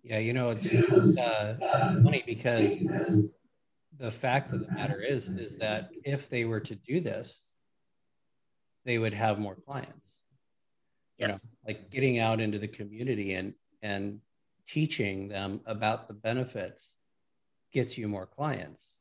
Yeah, 0.04 0.20
you 0.20 0.34
know, 0.34 0.50
it's, 0.50 0.70
it's 0.74 1.18
uh, 1.18 1.56
funny 2.04 2.24
because 2.26 2.76
the 3.98 4.12
fact 4.12 4.52
of 4.52 4.60
the 4.60 4.72
matter 4.74 5.02
is, 5.02 5.30
is 5.30 5.58
that 5.58 5.92
if 6.04 6.30
they 6.30 6.44
were 6.44 6.60
to 6.60 6.76
do 6.76 7.00
this, 7.00 7.50
they 8.84 8.98
would 8.98 9.14
have 9.14 9.40
more 9.40 9.56
clients. 9.56 10.24
You 11.18 11.28
yes. 11.28 11.46
know, 11.46 11.52
like 11.68 11.90
getting 11.90 12.20
out 12.20 12.42
into 12.42 12.60
the 12.60 12.68
community 12.68 13.36
and 13.36 13.54
and 13.82 14.20
teaching 14.68 15.28
them 15.28 15.62
about 15.66 16.08
the 16.08 16.14
benefits 16.14 16.96
gets 17.72 17.98
you 17.98 18.08
more 18.08 18.26
clients. 18.26 18.98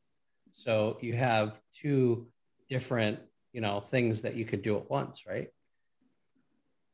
So 0.51 0.97
you 1.01 1.13
have 1.13 1.59
two 1.73 2.27
different, 2.69 3.19
you 3.51 3.61
know, 3.61 3.79
things 3.79 4.21
that 4.21 4.35
you 4.35 4.45
could 4.45 4.61
do 4.61 4.77
at 4.77 4.89
once, 4.89 5.25
right? 5.27 5.49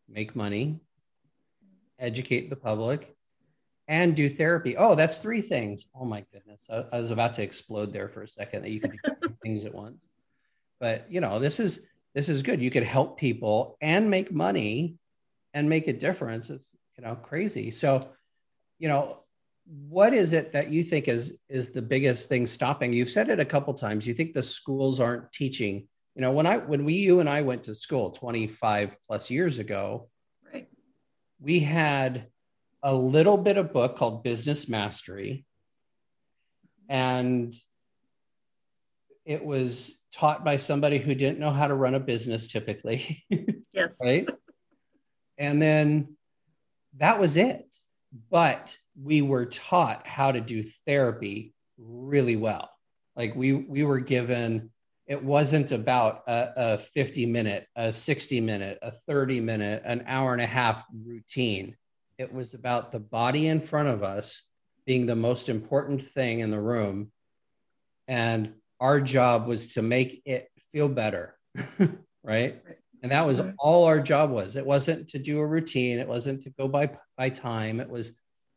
Make 0.08 0.36
money, 0.36 0.80
educate 2.00 2.50
the 2.50 2.56
public, 2.56 3.16
and 3.90 4.16
do 4.16 4.30
therapy. 4.30 4.78
Oh, 4.78 4.94
that's 4.94 5.18
three 5.18 5.42
things. 5.42 5.88
Oh 6.00 6.06
my 6.06 6.24
goodness. 6.32 6.68
I, 6.70 6.86
I 6.94 7.00
was 7.00 7.10
about 7.10 7.34
to 7.34 7.44
explode 7.44 7.92
there 7.92 8.08
for 8.08 8.22
a 8.22 8.28
second 8.28 8.62
that 8.62 8.70
you 8.70 8.80
can 8.80 8.92
do 8.92 9.30
things 9.44 9.66
at 9.66 9.74
once. 9.74 10.08
But 10.80 11.12
you 11.12 11.20
know, 11.20 11.40
this 11.40 11.60
is 11.60 11.88
this 12.14 12.30
is 12.30 12.44
good. 12.44 12.62
You 12.62 12.70
could 12.70 12.84
help 12.84 13.20
people 13.20 13.78
and 13.82 14.10
make 14.10 14.32
money 14.32 14.96
and 15.56 15.68
make 15.68 15.88
a 15.88 15.94
difference. 15.94 16.52
It's 16.52 16.70
you 16.98 17.04
know 17.04 17.16
crazy. 17.16 17.72
So 17.72 18.08
you 18.78 18.88
know, 18.88 19.24
what 19.66 20.14
is 20.14 20.34
it 20.34 20.54
that 20.54 20.70
you 20.70 20.84
think 20.84 21.08
is 21.08 21.38
is 21.50 21.72
the 21.72 21.82
biggest 21.82 22.30
thing 22.30 22.46
stopping? 22.46 22.94
You've 22.94 23.10
said 23.10 23.30
it 23.30 23.40
a 23.40 23.46
couple 23.46 23.74
times. 23.74 24.06
You 24.06 24.14
think 24.14 24.34
the 24.34 24.44
schools 24.44 25.00
aren't 25.00 25.32
teaching. 25.32 25.88
You 26.16 26.22
know, 26.22 26.32
when 26.32 26.46
I 26.46 26.58
when 26.58 26.86
we 26.86 26.94
you 26.94 27.22
and 27.22 27.30
I 27.30 27.42
went 27.42 27.64
to 27.64 27.74
school 27.74 28.12
25 28.12 28.96
plus 29.08 29.32
years 29.32 29.58
ago, 29.58 30.10
right. 30.54 30.68
we 31.42 31.60
had 31.60 32.28
a 32.84 32.94
little 32.94 33.38
bit 33.38 33.58
of 33.58 33.74
book 33.74 33.98
called 33.98 34.24
Business 34.24 34.70
Mastery. 34.70 35.46
And 36.88 37.54
it 39.26 39.44
was 39.44 40.02
taught 40.14 40.44
by 40.44 40.58
somebody 40.58 40.98
who 40.98 41.14
didn't 41.14 41.40
know 41.40 41.52
how 41.52 41.68
to 41.68 41.76
run 41.76 41.96
a 41.96 42.00
business 42.00 42.48
typically. 42.48 43.24
Yes. 43.72 43.98
right. 44.02 44.28
And 45.38 45.62
then 45.62 46.18
that 46.98 47.20
was 47.20 47.38
it 47.38 47.64
but 48.32 48.76
we 49.02 49.22
were 49.22 49.46
taught 49.46 50.08
how 50.08 50.32
to 50.32 50.42
do 50.42 50.64
therapy 50.64 51.54
really 51.78 52.36
well. 52.36 52.70
Like 53.16 53.36
we 53.36 53.54
we 53.54 53.84
were 53.84 54.00
given 54.00 54.72
it 55.08 55.24
wasn't 55.24 55.72
about 55.72 56.22
a, 56.28 56.52
a 56.56 56.78
50 56.78 57.26
minute, 57.26 57.68
a 57.76 57.92
60 57.92 58.42
minute, 58.42 58.78
a 58.84 58.92
30 58.92 59.40
minute, 59.40 59.82
an 59.84 60.04
hour 60.06 60.34
and 60.34 60.42
a 60.42 60.46
half 60.46 60.86
routine. 61.04 61.76
It 62.20 62.34
was 62.34 62.54
about 62.54 62.92
the 62.92 63.00
body 63.00 63.48
in 63.48 63.62
front 63.62 63.88
of 63.88 64.04
us 64.04 64.44
being 64.86 65.06
the 65.06 65.16
most 65.16 65.48
important 65.48 66.04
thing 66.04 66.42
in 66.42 66.52
the 66.52 66.60
room. 66.60 67.12
And 68.10 68.54
our 68.82 69.00
job 69.00 69.48
was 69.48 69.74
to 69.76 69.82
make 69.82 70.22
it 70.26 70.50
feel 70.72 70.90
better. 70.90 71.38
right. 72.24 72.62
And 73.02 73.12
that 73.14 73.26
was 73.26 73.40
mm-hmm. 73.40 73.52
all 73.58 73.86
our 73.86 74.02
job 74.02 74.32
was. 74.32 74.58
It 74.58 74.66
wasn't 74.66 75.08
to 75.10 75.20
do 75.20 75.40
a 75.40 75.48
routine. 75.48 75.98
It 75.98 76.08
wasn't 76.10 76.42
to 76.42 76.50
go 76.50 76.68
by 76.68 76.92
by 77.18 77.30
time. 77.30 77.80
It 77.80 77.90
was 77.90 78.12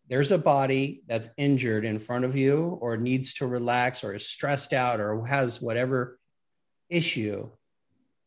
there's 0.08 0.32
a 0.32 0.38
body 0.38 1.02
that's 1.06 1.28
injured 1.36 1.84
in 1.84 2.00
front 2.00 2.24
of 2.24 2.36
you 2.36 2.78
or 2.80 2.96
needs 2.96 3.34
to 3.34 3.46
relax 3.46 4.02
or 4.02 4.14
is 4.14 4.28
stressed 4.28 4.72
out 4.72 4.98
or 4.98 5.24
has 5.24 5.62
whatever 5.62 6.18
issue. 6.88 7.48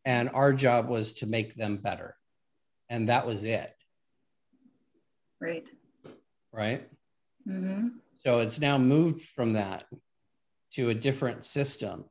And 0.05 0.29
our 0.29 0.53
job 0.53 0.87
was 0.87 1.13
to 1.15 1.27
make 1.27 1.55
them 1.55 1.77
better. 1.77 2.15
And 2.87 3.09
that 3.09 3.27
was 3.27 3.43
it. 3.43 3.74
Right. 5.45 5.69
Right. 6.51 6.89
Mm-hmm. 7.47 7.89
So 8.23 8.39
it's 8.39 8.59
now 8.59 8.79
moved 8.79 9.21
from 9.35 9.53
that 9.53 9.85
to 10.73 10.89
a 10.89 10.95
different 10.95 11.45
system 11.45 12.05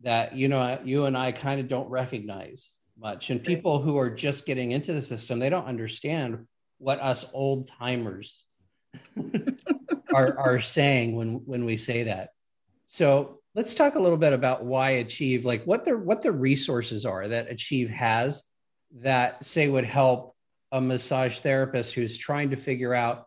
that 0.00 0.36
you 0.36 0.48
know 0.48 0.80
you 0.84 1.04
and 1.04 1.16
I 1.16 1.30
kind 1.30 1.60
of 1.60 1.68
don't 1.68 1.88
recognize 1.88 2.72
much. 2.98 3.30
And 3.30 3.42
people 3.42 3.80
who 3.80 3.96
are 3.98 4.10
just 4.10 4.46
getting 4.46 4.72
into 4.72 4.92
the 4.92 5.00
system, 5.00 5.38
they 5.38 5.48
don't 5.48 5.66
understand 5.66 6.44
what 6.78 7.00
us 7.00 7.30
old 7.32 7.68
timers 7.68 8.42
are, 10.14 10.36
are 10.36 10.60
saying 10.60 11.14
when, 11.14 11.42
when 11.46 11.64
we 11.64 11.76
say 11.76 12.02
that. 12.04 12.30
So 12.86 13.42
let's 13.54 13.74
talk 13.76 13.94
a 13.94 14.00
little 14.00 14.18
bit 14.18 14.32
about 14.32 14.64
why 14.64 14.90
Achieve, 14.90 15.44
like 15.44 15.64
what 15.64 15.84
the 15.84 15.96
what 15.96 16.22
the 16.22 16.32
resources 16.32 17.06
are 17.06 17.28
that 17.28 17.48
Achieve 17.48 17.90
has 17.90 18.42
that 19.02 19.44
say 19.44 19.68
would 19.68 19.84
help 19.84 20.35
a 20.72 20.80
massage 20.80 21.38
therapist 21.38 21.94
who's 21.94 22.16
trying 22.16 22.50
to 22.50 22.56
figure 22.56 22.94
out 22.94 23.26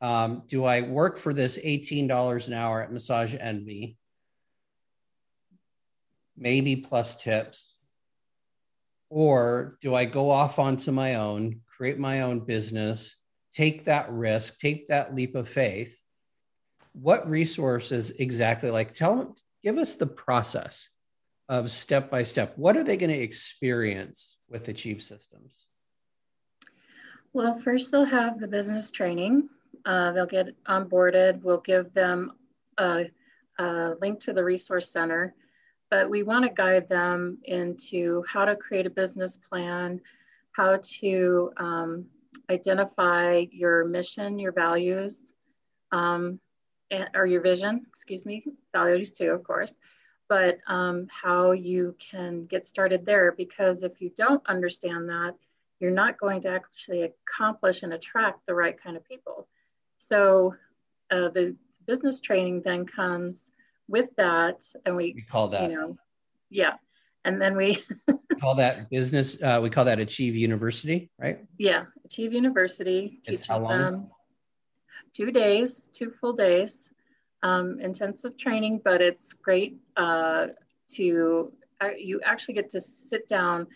um, 0.00 0.44
do 0.46 0.64
I 0.64 0.82
work 0.82 1.16
for 1.16 1.34
this 1.34 1.58
$18 1.58 2.46
an 2.48 2.54
hour 2.54 2.82
at 2.82 2.92
Massage 2.92 3.34
Envy? 3.38 3.96
Maybe 6.36 6.76
plus 6.76 7.20
tips. 7.20 7.74
Or 9.10 9.76
do 9.80 9.94
I 9.94 10.04
go 10.04 10.30
off 10.30 10.58
onto 10.58 10.92
my 10.92 11.16
own, 11.16 11.62
create 11.66 11.98
my 11.98 12.20
own 12.20 12.40
business, 12.40 13.16
take 13.52 13.84
that 13.86 14.12
risk, 14.12 14.58
take 14.58 14.88
that 14.88 15.14
leap 15.14 15.34
of 15.34 15.48
faith? 15.48 16.00
What 16.92 17.28
resources 17.28 18.12
exactly 18.12 18.70
like 18.70 18.92
tell 18.92 19.34
give 19.62 19.78
us 19.78 19.96
the 19.96 20.06
process 20.06 20.90
of 21.48 21.70
step 21.70 22.10
by 22.10 22.22
step. 22.22 22.52
What 22.56 22.76
are 22.76 22.84
they 22.84 22.96
going 22.96 23.10
to 23.10 23.18
experience 23.18 24.36
with 24.48 24.68
Achieve 24.68 25.02
Systems? 25.02 25.64
Well, 27.32 27.60
first 27.62 27.92
they'll 27.92 28.04
have 28.04 28.40
the 28.40 28.48
business 28.48 28.90
training. 28.90 29.48
Uh, 29.84 30.12
they'll 30.12 30.26
get 30.26 30.54
onboarded. 30.64 31.42
We'll 31.42 31.60
give 31.60 31.92
them 31.92 32.32
a, 32.78 33.06
a 33.58 33.94
link 34.00 34.20
to 34.20 34.32
the 34.32 34.42
resource 34.42 34.90
center, 34.90 35.34
but 35.90 36.08
we 36.08 36.22
want 36.22 36.46
to 36.46 36.50
guide 36.50 36.88
them 36.88 37.38
into 37.44 38.24
how 38.26 38.44
to 38.44 38.56
create 38.56 38.86
a 38.86 38.90
business 38.90 39.36
plan, 39.36 40.00
how 40.52 40.80
to 40.82 41.52
um, 41.58 42.06
identify 42.50 43.44
your 43.50 43.84
mission, 43.84 44.38
your 44.38 44.52
values, 44.52 45.32
um, 45.92 46.40
or 47.14 47.26
your 47.26 47.42
vision, 47.42 47.84
excuse 47.88 48.24
me, 48.24 48.44
values 48.72 49.12
too, 49.12 49.30
of 49.30 49.44
course, 49.44 49.78
but 50.28 50.58
um, 50.66 51.06
how 51.10 51.52
you 51.52 51.94
can 51.98 52.46
get 52.46 52.66
started 52.66 53.04
there. 53.04 53.32
Because 53.32 53.82
if 53.82 54.00
you 54.00 54.10
don't 54.16 54.44
understand 54.46 55.08
that, 55.10 55.34
you're 55.80 55.90
not 55.90 56.18
going 56.18 56.42
to 56.42 56.48
actually 56.48 57.02
accomplish 57.02 57.82
and 57.82 57.92
attract 57.92 58.40
the 58.46 58.54
right 58.54 58.80
kind 58.82 58.96
of 58.96 59.04
people. 59.06 59.48
So 59.98 60.54
uh, 61.10 61.28
the 61.28 61.56
business 61.86 62.20
training 62.20 62.62
then 62.64 62.86
comes 62.86 63.50
with 63.88 64.08
that, 64.16 64.66
and 64.84 64.96
we, 64.96 65.12
we 65.14 65.22
call 65.22 65.48
that, 65.48 65.70
you 65.70 65.76
know, 65.76 65.96
yeah, 66.50 66.74
and 67.24 67.40
then 67.40 67.56
we 67.56 67.82
call 68.40 68.54
that 68.56 68.90
business. 68.90 69.40
Uh, 69.40 69.60
we 69.62 69.70
call 69.70 69.84
that 69.84 69.98
Achieve 69.98 70.36
University, 70.36 71.10
right? 71.18 71.44
Yeah, 71.58 71.84
Achieve 72.04 72.32
University 72.32 73.20
teaches 73.24 73.46
them 73.46 74.08
two 75.14 75.30
days, 75.30 75.88
two 75.92 76.12
full 76.20 76.32
days, 76.32 76.90
um, 77.42 77.80
intensive 77.80 78.36
training, 78.36 78.80
but 78.84 79.00
it's 79.00 79.32
great 79.32 79.78
uh, 79.96 80.48
to, 80.94 81.52
uh, 81.80 81.90
you 81.96 82.20
actually 82.24 82.54
get 82.54 82.70
to 82.70 82.80
sit 82.80 83.28
down 83.28 83.66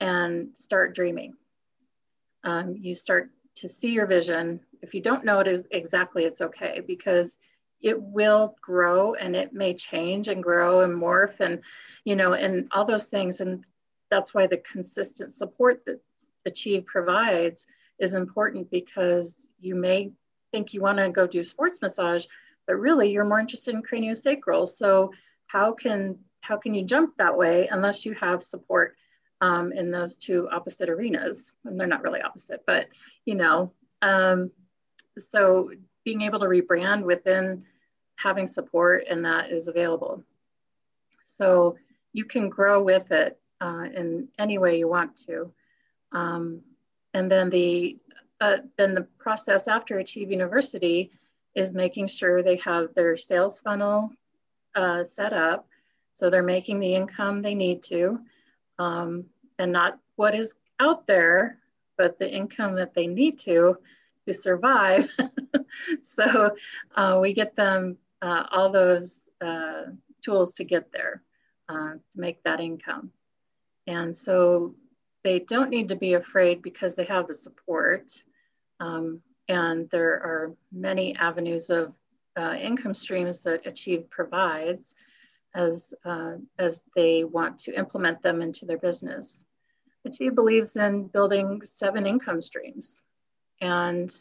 and 0.00 0.48
start 0.54 0.94
dreaming. 0.94 1.34
Um, 2.44 2.76
you 2.78 2.94
start 2.94 3.30
to 3.56 3.68
see 3.68 3.90
your 3.90 4.06
vision. 4.06 4.60
If 4.82 4.94
you 4.94 5.00
don't 5.00 5.24
know 5.24 5.40
it 5.40 5.48
is 5.48 5.66
exactly, 5.70 6.24
it's 6.24 6.40
okay 6.40 6.80
because 6.86 7.36
it 7.80 8.00
will 8.00 8.56
grow 8.60 9.14
and 9.14 9.36
it 9.36 9.52
may 9.52 9.74
change 9.74 10.28
and 10.28 10.42
grow 10.42 10.82
and 10.82 10.92
morph 10.92 11.40
and, 11.40 11.60
you 12.04 12.16
know, 12.16 12.32
and 12.32 12.68
all 12.72 12.84
those 12.84 13.06
things. 13.06 13.40
And 13.40 13.64
that's 14.10 14.34
why 14.34 14.46
the 14.46 14.58
consistent 14.58 15.32
support 15.32 15.84
that 15.86 16.00
Achieve 16.46 16.86
provides 16.86 17.66
is 17.98 18.14
important 18.14 18.70
because 18.70 19.44
you 19.60 19.74
may 19.74 20.10
think 20.50 20.72
you 20.72 20.80
want 20.80 20.98
to 20.98 21.10
go 21.10 21.26
do 21.26 21.44
sports 21.44 21.80
massage, 21.82 22.24
but 22.66 22.76
really 22.76 23.10
you're 23.10 23.24
more 23.24 23.40
interested 23.40 23.74
in 23.74 23.82
craniosacral. 23.82 24.68
So 24.68 25.12
how 25.46 25.72
can 25.72 26.18
how 26.40 26.56
can 26.56 26.72
you 26.74 26.84
jump 26.84 27.16
that 27.18 27.36
way 27.36 27.68
unless 27.70 28.06
you 28.06 28.14
have 28.14 28.42
support 28.42 28.96
um, 29.40 29.72
in 29.72 29.90
those 29.90 30.16
two 30.16 30.48
opposite 30.50 30.88
arenas? 30.88 31.52
And 31.64 31.78
they're 31.78 31.86
not 31.86 32.02
really 32.02 32.22
opposite, 32.22 32.62
but 32.66 32.88
you 33.24 33.34
know. 33.34 33.72
Um, 34.02 34.50
so 35.18 35.70
being 36.04 36.22
able 36.22 36.40
to 36.40 36.46
rebrand 36.46 37.02
within 37.02 37.64
having 38.16 38.46
support 38.46 39.04
and 39.10 39.24
that 39.24 39.50
is 39.50 39.68
available. 39.68 40.24
So 41.24 41.76
you 42.12 42.24
can 42.24 42.48
grow 42.48 42.82
with 42.82 43.10
it 43.12 43.38
uh, 43.60 43.84
in 43.94 44.28
any 44.38 44.58
way 44.58 44.78
you 44.78 44.88
want 44.88 45.16
to. 45.26 45.52
Um, 46.12 46.62
and 47.14 47.30
then 47.30 47.50
the 47.50 47.98
uh, 48.40 48.58
then 48.76 48.94
the 48.94 49.06
process 49.18 49.66
after 49.66 49.98
Achieve 49.98 50.30
University 50.30 51.10
is 51.54 51.74
making 51.74 52.06
sure 52.06 52.42
they 52.42 52.56
have 52.56 52.94
their 52.94 53.16
sales 53.16 53.58
funnel 53.58 54.12
uh, 54.76 55.02
set 55.02 55.32
up 55.32 55.66
so 56.14 56.30
they're 56.30 56.42
making 56.42 56.78
the 56.78 56.94
income 56.94 57.42
they 57.42 57.54
need 57.54 57.82
to 57.82 58.20
um, 58.78 59.24
and 59.58 59.72
not 59.72 59.98
what 60.16 60.34
is 60.34 60.54
out 60.80 61.06
there 61.06 61.58
but 61.96 62.18
the 62.18 62.32
income 62.32 62.76
that 62.76 62.94
they 62.94 63.06
need 63.06 63.38
to 63.40 63.76
to 64.26 64.32
survive. 64.34 65.08
So 66.02 66.50
uh, 66.96 67.18
we 67.20 67.32
get 67.32 67.54
them 67.54 67.98
uh, 68.20 68.44
all 68.50 68.70
those 68.70 69.20
uh, 69.40 69.82
tools 70.24 70.54
to 70.54 70.64
get 70.64 70.90
there 70.92 71.22
uh, 71.68 71.92
to 71.94 72.16
make 72.16 72.42
that 72.42 72.60
income. 72.60 73.12
And 73.86 74.16
so 74.16 74.74
they 75.24 75.40
don't 75.40 75.70
need 75.70 75.88
to 75.88 75.96
be 75.96 76.14
afraid 76.14 76.62
because 76.62 76.94
they 76.94 77.04
have 77.04 77.28
the 77.28 77.34
support 77.34 78.12
um, 78.80 79.20
and 79.48 79.88
there 79.90 80.14
are 80.14 80.52
many 80.72 81.16
avenues 81.16 81.70
of 81.70 81.92
uh, 82.36 82.54
income 82.54 82.94
streams 82.94 83.40
that 83.42 83.66
Achieve 83.66 84.08
provides 84.10 84.94
as, 85.54 85.94
uh, 86.04 86.34
as 86.58 86.84
they 86.94 87.24
want 87.24 87.58
to 87.60 87.72
implement 87.76 88.22
them 88.22 88.42
into 88.42 88.66
their 88.66 88.78
business. 88.78 89.44
Achieve 90.04 90.34
believes 90.34 90.76
in 90.76 91.08
building 91.08 91.60
seven 91.64 92.06
income 92.06 92.40
streams, 92.40 93.02
and 93.60 94.14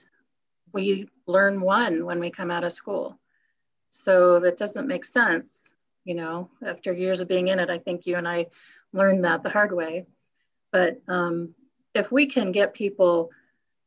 we 0.73 1.07
learn 1.25 1.61
one 1.61 2.05
when 2.05 2.19
we 2.19 2.29
come 2.29 2.51
out 2.51 2.63
of 2.63 2.73
school. 2.73 3.19
So 3.89 4.39
that 4.41 4.57
doesn't 4.57 4.87
make 4.87 5.05
sense, 5.05 5.71
you 6.03 6.15
know, 6.15 6.49
after 6.65 6.91
years 6.91 7.21
of 7.21 7.27
being 7.27 7.47
in 7.47 7.59
it, 7.59 7.69
I 7.69 7.79
think 7.79 8.05
you 8.05 8.15
and 8.17 8.27
I 8.27 8.47
learned 8.93 9.23
that 9.25 9.43
the 9.43 9.49
hard 9.49 9.71
way. 9.71 10.05
But 10.71 11.01
um, 11.07 11.55
if 11.93 12.11
we 12.11 12.27
can 12.27 12.51
get 12.51 12.73
people 12.73 13.29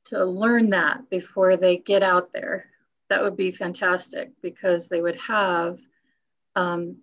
to 0.07 0.24
learn 0.24 0.70
that 0.70 1.11
before 1.11 1.57
they 1.57 1.76
get 1.76 2.03
out 2.03 2.33
there, 2.33 2.66
that 3.09 3.22
would 3.22 3.37
be 3.37 3.53
fantastic 3.53 4.31
because 4.40 4.88
they 4.88 5.00
would 5.00 5.16
have, 5.16 5.79
um, 6.57 6.98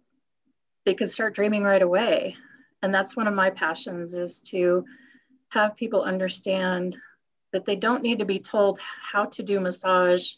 they 0.87 0.93
could 0.93 1.11
start 1.11 1.35
dreaming 1.35 1.63
right 1.63 1.81
away. 1.81 2.37
And 2.81 2.95
that's 2.95 3.13
one 3.13 3.27
of 3.27 3.33
my 3.33 3.49
passions 3.49 4.13
is 4.13 4.39
to 4.51 4.85
have 5.49 5.75
people 5.75 6.01
understand 6.01 6.95
that 7.51 7.65
they 7.65 7.75
don't 7.75 8.01
need 8.01 8.19
to 8.19 8.25
be 8.25 8.39
told 8.39 8.79
how 8.79 9.25
to 9.25 9.43
do 9.43 9.59
massage 9.59 10.35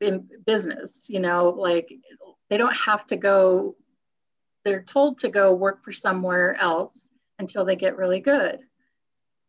in 0.00 0.28
business, 0.46 1.06
you 1.10 1.18
know, 1.18 1.48
like 1.48 1.92
they 2.48 2.56
don't 2.56 2.76
have 2.76 3.04
to 3.08 3.16
go, 3.16 3.74
they're 4.64 4.84
told 4.84 5.18
to 5.18 5.28
go 5.28 5.52
work 5.56 5.82
for 5.82 5.92
somewhere 5.92 6.54
else 6.60 7.08
until 7.40 7.64
they 7.64 7.74
get 7.74 7.96
really 7.96 8.20
good. 8.20 8.60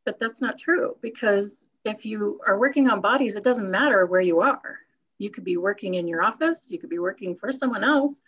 But 0.06 0.20
that's 0.20 0.42
not 0.42 0.58
true 0.58 0.98
because 1.04 1.68
if 1.86 2.04
you 2.04 2.42
are 2.48 2.58
working 2.58 2.90
on 2.90 3.00
bodies, 3.00 3.36
it 3.36 3.44
doesn't 3.44 3.70
matter 3.70 4.08
where 4.08 4.22
you 4.22 4.40
are. 4.40 4.80
You 5.20 5.30
could 5.30 5.44
be 5.44 5.58
working 5.58 5.94
in 5.94 6.08
your 6.08 6.24
office, 6.24 6.66
you 6.68 6.80
could 6.80 6.90
be 6.90 6.98
working 6.98 7.36
for 7.36 7.52
someone 7.52 7.84
else, 7.84 8.20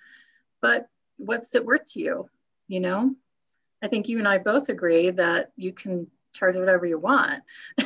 but 0.62 0.88
what's 1.20 1.54
it 1.54 1.66
worth 1.66 1.86
to 1.94 2.00
you? 2.00 2.30
You 2.68 2.80
know, 2.80 3.16
I 3.84 3.88
think 3.88 4.08
you 4.08 4.18
and 4.18 4.28
I 4.28 4.40
both 4.40 4.70
agree 4.70 5.12
that 5.12 5.52
you 5.56 5.74
can 5.74 6.08
charge 6.34 6.56
whatever 6.56 6.86
you 6.86 6.98
want. 6.98 7.44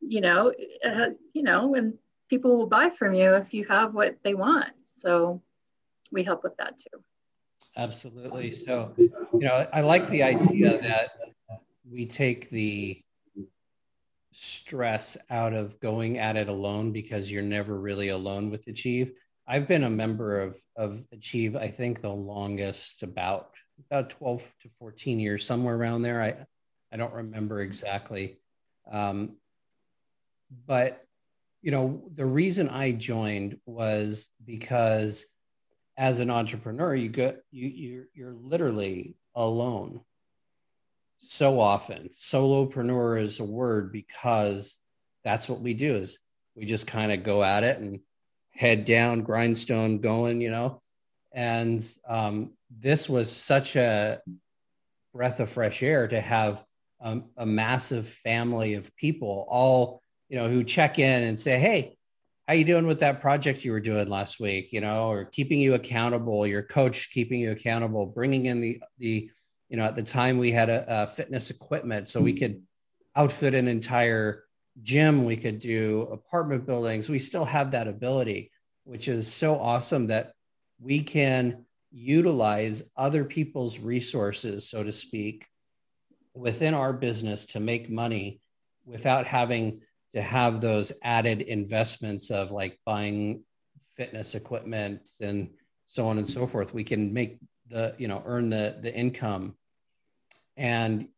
you 0.00 0.20
know, 0.20 0.52
uh, 0.84 1.10
you 1.32 1.42
know, 1.42 1.74
and 1.74 1.94
people 2.28 2.56
will 2.56 2.66
buy 2.66 2.90
from 2.90 3.14
you 3.14 3.34
if 3.34 3.54
you 3.54 3.64
have 3.66 3.94
what 3.94 4.16
they 4.22 4.34
want. 4.34 4.70
So 4.96 5.42
we 6.10 6.22
help 6.22 6.42
with 6.42 6.56
that 6.56 6.78
too. 6.78 7.02
Absolutely. 7.76 8.64
So, 8.64 8.92
you 8.96 9.10
know, 9.32 9.66
I 9.72 9.80
like 9.80 10.08
the 10.08 10.22
idea 10.22 10.80
that 10.80 11.10
we 11.90 12.06
take 12.06 12.48
the 12.50 13.02
stress 14.32 15.16
out 15.30 15.52
of 15.52 15.78
going 15.80 16.18
at 16.18 16.36
it 16.36 16.48
alone 16.48 16.92
because 16.92 17.30
you're 17.30 17.42
never 17.42 17.78
really 17.78 18.08
alone 18.08 18.50
with 18.50 18.66
Achieve. 18.68 19.12
I've 19.46 19.68
been 19.68 19.84
a 19.84 19.90
member 19.90 20.40
of 20.40 20.58
of 20.76 21.04
Achieve, 21.12 21.56
I 21.56 21.68
think 21.68 22.00
the 22.00 22.12
longest 22.12 23.02
about 23.02 23.50
about 23.90 24.10
12 24.10 24.54
to 24.62 24.68
14 24.78 25.18
years, 25.18 25.44
somewhere 25.44 25.76
around 25.76 26.02
there. 26.02 26.22
I 26.22 26.46
I 26.92 26.96
don't 26.96 27.12
remember 27.12 27.60
exactly. 27.60 28.38
Um, 28.90 29.36
but 30.66 31.04
you 31.62 31.70
know, 31.70 32.02
the 32.14 32.26
reason 32.26 32.68
I 32.68 32.92
joined 32.92 33.58
was 33.66 34.28
because 34.44 35.26
as 35.96 36.20
an 36.20 36.30
entrepreneur, 36.30 36.94
you 36.94 37.08
get 37.08 37.42
you 37.50 37.68
you're, 37.68 38.08
you're 38.14 38.34
literally 38.34 39.16
alone 39.34 40.00
so 41.18 41.58
often. 41.58 42.08
Solopreneur 42.12 43.20
is 43.20 43.40
a 43.40 43.44
word 43.44 43.92
because 43.92 44.78
that's 45.24 45.48
what 45.48 45.60
we 45.60 45.74
do 45.74 45.96
is 45.96 46.18
we 46.54 46.64
just 46.64 46.86
kind 46.86 47.10
of 47.12 47.22
go 47.22 47.42
at 47.42 47.64
it 47.64 47.78
and 47.78 48.00
head 48.54 48.84
down, 48.84 49.22
grindstone 49.22 49.98
going, 49.98 50.40
you 50.40 50.50
know. 50.50 50.80
And 51.32 51.86
um, 52.08 52.52
this 52.70 53.08
was 53.08 53.30
such 53.30 53.76
a 53.76 54.20
breath 55.12 55.40
of 55.40 55.48
fresh 55.48 55.82
air 55.82 56.06
to 56.08 56.20
have 56.20 56.64
um, 57.00 57.24
a 57.36 57.46
massive 57.46 58.08
family 58.08 58.74
of 58.74 58.94
people 58.96 59.46
all, 59.48 60.00
you 60.28 60.38
know, 60.38 60.48
who 60.48 60.64
check 60.64 60.98
in 60.98 61.24
and 61.24 61.38
say, 61.38 61.58
Hey, 61.58 61.96
how 62.46 62.54
you 62.54 62.64
doing 62.64 62.86
with 62.86 63.00
that 63.00 63.20
project 63.20 63.64
you 63.64 63.72
were 63.72 63.80
doing 63.80 64.08
last 64.08 64.38
week? 64.38 64.72
You 64.72 64.80
know, 64.80 65.08
or 65.08 65.24
keeping 65.24 65.60
you 65.60 65.74
accountable, 65.74 66.46
your 66.46 66.62
coach 66.62 67.10
keeping 67.10 67.40
you 67.40 67.50
accountable, 67.50 68.06
bringing 68.06 68.46
in 68.46 68.60
the, 68.60 68.80
the, 68.98 69.30
you 69.68 69.76
know, 69.76 69.84
at 69.84 69.96
the 69.96 70.02
time 70.02 70.38
we 70.38 70.52
had 70.52 70.68
a, 70.68 70.84
a 71.02 71.06
fitness 71.06 71.50
equipment 71.50 72.06
so 72.06 72.20
we 72.20 72.32
could 72.34 72.62
outfit 73.16 73.54
an 73.54 73.68
entire 73.68 74.43
gym, 74.82 75.24
we 75.24 75.36
could 75.36 75.58
do 75.58 76.08
apartment 76.12 76.66
buildings. 76.66 77.08
We 77.08 77.18
still 77.18 77.44
have 77.44 77.70
that 77.72 77.88
ability, 77.88 78.50
which 78.84 79.08
is 79.08 79.32
so 79.32 79.58
awesome 79.58 80.08
that 80.08 80.32
we 80.80 81.02
can 81.02 81.64
utilize 81.90 82.82
other 82.96 83.24
people's 83.24 83.78
resources, 83.78 84.68
so 84.68 84.82
to 84.82 84.92
speak, 84.92 85.46
within 86.34 86.74
our 86.74 86.92
business 86.92 87.46
to 87.46 87.60
make 87.60 87.88
money 87.88 88.40
without 88.84 89.26
having 89.26 89.80
to 90.12 90.20
have 90.20 90.60
those 90.60 90.92
added 91.02 91.40
investments 91.42 92.30
of 92.30 92.50
like 92.50 92.78
buying 92.84 93.42
fitness 93.96 94.34
equipment 94.34 95.08
and 95.20 95.50
so 95.86 96.06
on 96.08 96.18
and 96.18 96.28
so 96.28 96.46
forth. 96.46 96.74
We 96.74 96.84
can 96.84 97.12
make 97.12 97.38
the, 97.68 97.94
you 97.98 98.08
know, 98.08 98.22
earn 98.26 98.50
the 98.50 98.76
the 98.80 98.94
income 98.94 99.56
and 100.56 101.08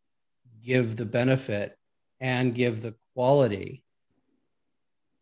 give 0.63 0.97
the 0.97 1.05
benefit 1.05 1.79
and 2.21 2.55
give 2.55 2.83
the 2.83 2.95
quality 3.17 3.83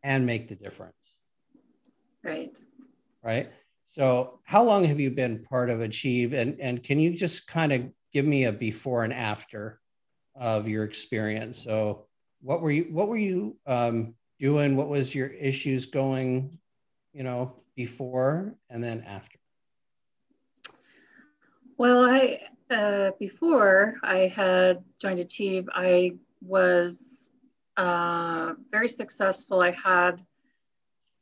and 0.02 0.26
make 0.26 0.48
the 0.48 0.56
difference. 0.56 0.96
Right. 2.24 2.50
Right. 3.22 3.50
So, 3.84 4.40
how 4.44 4.64
long 4.64 4.84
have 4.84 4.98
you 4.98 5.12
been 5.12 5.44
part 5.44 5.70
of 5.70 5.80
Achieve? 5.80 6.32
And, 6.32 6.58
and 6.60 6.82
can 6.82 6.98
you 6.98 7.14
just 7.14 7.46
kind 7.46 7.72
of 7.72 7.82
give 8.12 8.24
me 8.24 8.44
a 8.44 8.52
before 8.52 9.04
and 9.04 9.12
after 9.12 9.80
of 10.34 10.66
your 10.66 10.82
experience? 10.82 11.62
So, 11.62 12.06
what 12.42 12.62
were 12.62 12.72
you 12.72 12.88
what 12.90 13.06
were 13.08 13.16
you 13.16 13.56
um, 13.66 14.14
doing? 14.40 14.76
What 14.76 14.88
was 14.88 15.14
your 15.14 15.28
issues 15.28 15.86
going, 15.86 16.58
you 17.12 17.22
know, 17.22 17.62
before 17.76 18.56
and 18.70 18.82
then 18.82 19.04
after? 19.06 19.38
Well, 21.78 22.04
I 22.04 22.40
uh, 22.70 23.12
before 23.20 23.94
I 24.02 24.32
had 24.34 24.82
joined 25.00 25.20
Achieve, 25.20 25.68
I 25.72 26.14
was 26.42 27.23
uh, 27.76 28.54
very 28.70 28.88
successful. 28.88 29.60
I 29.60 29.72
had 29.72 30.22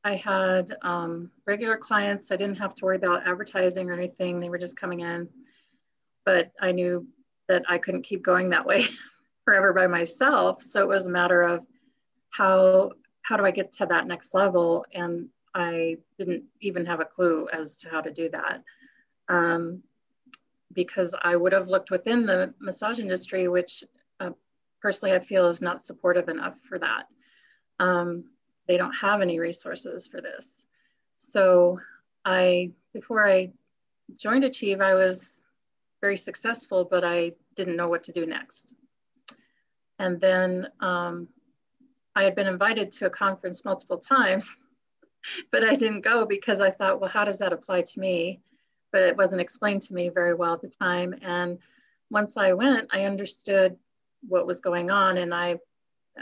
I 0.05 0.17
had 0.17 0.75
um, 0.83 1.31
regular 1.47 1.77
clients. 1.77 2.33
I 2.33 2.37
didn't 2.37 2.59
have 2.59 2.75
to 2.75 2.85
worry 2.85 2.97
about 2.97 3.27
advertising 3.27 3.89
or 3.89 3.95
anything. 3.95 4.41
They 4.41 4.51
were 4.51 4.59
just 4.59 4.77
coming 4.77 5.01
in. 5.01 5.29
But 6.25 6.51
I 6.61 6.73
knew 6.73 7.07
that 7.49 7.63
I 7.69 7.79
couldn't 7.79 8.03
keep 8.03 8.23
going 8.23 8.51
that 8.51 8.67
way 8.67 8.89
forever 9.45 9.73
by 9.73 9.87
myself. 9.87 10.63
So 10.63 10.81
it 10.83 10.89
was 10.89 11.07
a 11.07 11.11
matter 11.11 11.43
of 11.43 11.65
how 12.31 12.93
how 13.23 13.37
do 13.37 13.45
I 13.45 13.53
get 13.53 13.71
to 13.73 13.87
that 13.87 14.09
next 14.09 14.35
level? 14.35 14.85
And 14.93 15.29
I 15.55 15.99
didn't 16.19 16.45
even 16.61 16.85
have 16.87 17.01
a 17.01 17.05
clue 17.05 17.49
as 17.53 17.77
to 17.79 17.89
how 17.89 18.01
to 18.01 18.11
do 18.11 18.29
that. 18.31 18.63
Um, 19.29 19.83
because 20.73 21.15
I 21.23 21.37
would 21.37 21.53
have 21.53 21.69
looked 21.69 21.91
within 21.91 22.27
the 22.27 22.55
massage 22.59 22.99
industry, 22.99 23.47
which 23.47 23.85
personally 24.83 25.15
I 25.15 25.21
feel 25.21 25.47
is 25.47 25.63
not 25.63 25.83
supportive 25.83 26.29
enough 26.29 26.57
for 26.69 26.79
that. 26.81 27.07
Um, 27.79 28.25
they 28.67 28.77
don't 28.77 28.93
have 28.95 29.23
any 29.23 29.39
resources 29.39 30.07
for 30.09 30.21
this. 30.21 30.65
So 31.17 31.79
I, 32.25 32.73
before 32.93 33.27
I 33.27 33.53
joined 34.17 34.45
Achieve, 34.45 34.81
I 34.81 34.95
was 34.95 35.43
very 36.01 36.17
successful, 36.17 36.85
but 36.85 37.05
I 37.05 37.33
didn't 37.55 37.77
know 37.77 37.89
what 37.89 38.05
to 38.05 38.13
do 38.13 38.27
next. 38.27 38.73
And 39.99 40.21
then 40.21 40.67
um, 40.81 41.29
I 42.17 42.25
had 42.25 42.35
been 42.35 42.49
invited 42.49 42.91
to 42.93 43.07
a 43.07 43.11
conference 43.11 43.65
multiple 43.65 43.99
times, 43.99 44.57
but 45.53 45.65
I 45.65 45.75
didn't 45.75 46.01
go 46.01 46.27
because 46.27 46.61
I 46.61 46.73
thought, 46.73 47.01
well, 47.01 47.11
how 47.11 47.25
does 47.25 47.39
that 47.39 47.53
apply 47.53 47.83
to 47.83 48.01
me? 48.01 48.41
But 48.91 49.03
it 49.03 49.17
wasn't 49.17 49.41
explained 49.41 49.83
to 49.83 49.95
me 49.95 50.09
very 50.09 50.35
well 50.35 50.55
at 50.55 50.61
the 50.61 50.69
time. 50.69 51.15
And 51.23 51.59
once 52.11 52.37
I 52.37 52.53
went, 52.53 52.89
I 52.93 53.05
understood 53.05 53.77
what 54.27 54.47
was 54.47 54.61
going 54.61 54.91
on, 54.91 55.19
and 55.19 55.35
I 55.35 55.57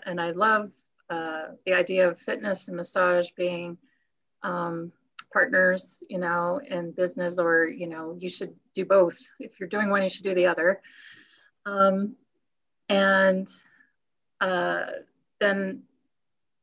and 0.06 0.20
I 0.20 0.30
love 0.30 0.70
uh, 1.08 1.48
the 1.66 1.74
idea 1.74 2.08
of 2.08 2.20
fitness 2.20 2.68
and 2.68 2.76
massage 2.76 3.28
being 3.36 3.76
um, 4.42 4.92
partners, 5.32 6.02
you 6.08 6.18
know, 6.18 6.60
in 6.64 6.92
business, 6.92 7.38
or 7.38 7.66
you 7.66 7.86
know, 7.86 8.16
you 8.18 8.30
should 8.30 8.54
do 8.74 8.84
both. 8.84 9.16
If 9.38 9.58
you're 9.58 9.68
doing 9.68 9.90
one, 9.90 10.02
you 10.02 10.10
should 10.10 10.24
do 10.24 10.34
the 10.34 10.46
other. 10.46 10.80
Um, 11.66 12.16
and 12.88 13.48
uh, 14.40 14.86
then 15.38 15.82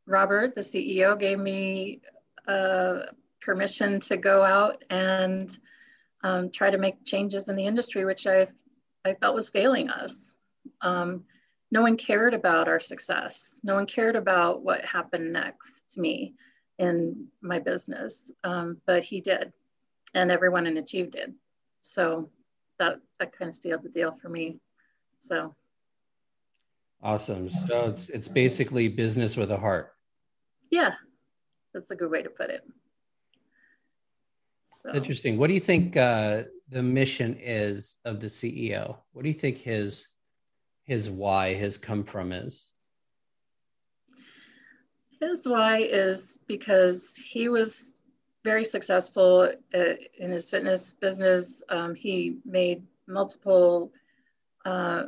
Robert, 0.06 0.56
the 0.56 0.62
CEO, 0.62 1.20
gave 1.20 1.40
me 1.40 2.02
uh, 2.48 3.00
permission 3.42 4.00
to 4.02 4.18
go 4.18 4.44
out 4.44 4.84
and 4.90 5.56
um, 6.24 6.50
try 6.50 6.70
to 6.70 6.78
make 6.78 7.06
changes 7.06 7.50
in 7.50 7.56
the 7.56 7.66
industry, 7.66 8.06
which 8.06 8.26
I 8.28 8.48
I 9.06 9.14
felt 9.14 9.36
was 9.36 9.50
failing 9.50 9.90
us. 9.90 10.34
Um, 10.82 11.26
no 11.72 11.82
one 11.82 11.98
cared 11.98 12.34
about 12.34 12.68
our 12.68 12.80
success. 12.80 13.60
No 13.64 13.76
one 13.76 13.86
cared 13.86 14.16
about 14.16 14.64
what 14.64 14.86
happened 14.86 15.34
next 15.34 15.84
to 15.94 16.02
me 16.02 16.36
in 16.80 17.28
my 17.42 17.60
business, 17.60 18.32
um, 18.44 18.78
but 18.86 19.04
he 19.04 19.20
did, 19.20 19.52
and 20.14 20.32
everyone 20.32 20.68
in 20.68 20.78
Achieve 20.78 21.12
did. 21.12 21.34
So 21.82 22.30
that 22.80 23.00
that 23.20 23.38
kind 23.38 23.50
of 23.50 23.56
sealed 23.56 23.84
the 23.84 23.90
deal 23.90 24.18
for 24.22 24.30
me. 24.30 24.60
So 25.20 25.56
awesome. 27.02 27.50
So 27.50 27.88
it's 27.88 28.10
it's 28.10 28.28
basically 28.28 28.88
business 28.88 29.36
with 29.36 29.52
a 29.52 29.58
heart. 29.58 29.94
Yeah, 30.70 30.92
that's 31.74 31.92
a 31.92 31.96
good 31.96 32.12
way 32.12 32.22
to 32.22 32.30
put 32.30 32.50
it. 32.50 32.64
So. 34.82 34.90
It's 34.90 34.98
interesting. 34.98 35.38
What 35.38 35.48
do 35.48 35.54
you 35.54 35.60
think 35.60 35.98
uh, 35.98 36.44
the 36.70 36.84
mission 36.84 37.38
is 37.42 37.98
of 38.06 38.20
the 38.20 38.28
CEO? 38.28 38.98
What 39.12 39.24
do 39.24 39.30
you 39.30 39.34
think 39.34 39.58
his 39.58 40.10
his 40.88 41.10
why, 41.10 41.54
his 41.54 41.78
come 41.78 42.04
from 42.04 42.32
is? 42.32 42.72
His 45.20 45.46
why 45.46 45.80
is 45.80 46.40
because 46.48 47.16
he 47.16 47.50
was 47.50 47.94
very 48.44 48.64
successful 48.64 49.52
in 49.74 50.32
his 50.32 50.50
fitness 50.50 50.94
business. 50.94 51.62
Um, 51.70 51.94
he 51.94 52.38
made 52.46 52.84
multiple 53.08 53.92
uh, 54.66 55.04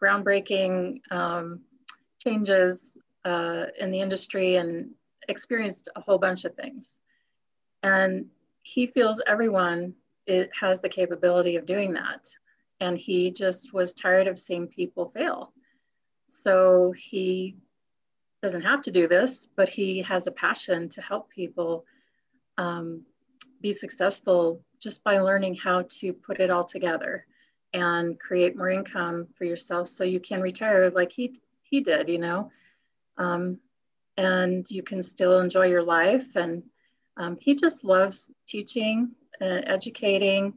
groundbreaking 0.00 1.00
um, 1.10 1.60
changes 2.22 2.96
uh, 3.24 3.64
in 3.80 3.90
the 3.90 4.00
industry 4.00 4.56
and 4.56 4.90
experienced 5.28 5.88
a 5.96 6.00
whole 6.00 6.18
bunch 6.18 6.44
of 6.44 6.54
things. 6.54 6.98
And 7.82 8.26
he 8.62 8.86
feels 8.86 9.20
everyone 9.26 9.94
it 10.26 10.50
has 10.58 10.80
the 10.80 10.88
capability 10.88 11.56
of 11.56 11.66
doing 11.66 11.92
that 11.94 12.28
and 12.80 12.98
he 12.98 13.30
just 13.30 13.72
was 13.72 13.94
tired 13.94 14.26
of 14.26 14.38
seeing 14.38 14.66
people 14.66 15.10
fail. 15.14 15.52
So 16.26 16.92
he 16.96 17.56
doesn't 18.42 18.62
have 18.62 18.82
to 18.82 18.90
do 18.90 19.08
this, 19.08 19.48
but 19.56 19.68
he 19.68 20.02
has 20.02 20.26
a 20.26 20.32
passion 20.32 20.88
to 20.90 21.00
help 21.00 21.30
people 21.30 21.84
um, 22.58 23.02
be 23.60 23.72
successful 23.72 24.60
just 24.80 25.02
by 25.02 25.18
learning 25.18 25.54
how 25.54 25.86
to 25.88 26.12
put 26.12 26.40
it 26.40 26.50
all 26.50 26.64
together 26.64 27.26
and 27.72 28.20
create 28.20 28.56
more 28.56 28.70
income 28.70 29.26
for 29.36 29.44
yourself 29.44 29.88
so 29.88 30.04
you 30.04 30.20
can 30.20 30.40
retire 30.40 30.90
like 30.90 31.10
he 31.10 31.34
he 31.62 31.80
did 31.80 32.08
you 32.08 32.18
know 32.18 32.50
um, 33.16 33.58
and 34.16 34.70
you 34.70 34.82
can 34.82 35.02
still 35.02 35.40
enjoy 35.40 35.66
your 35.66 35.82
life 35.82 36.26
and 36.36 36.62
um, 37.16 37.36
he 37.40 37.54
just 37.54 37.84
loves 37.84 38.32
teaching 38.46 39.12
and 39.40 39.64
educating 39.66 40.54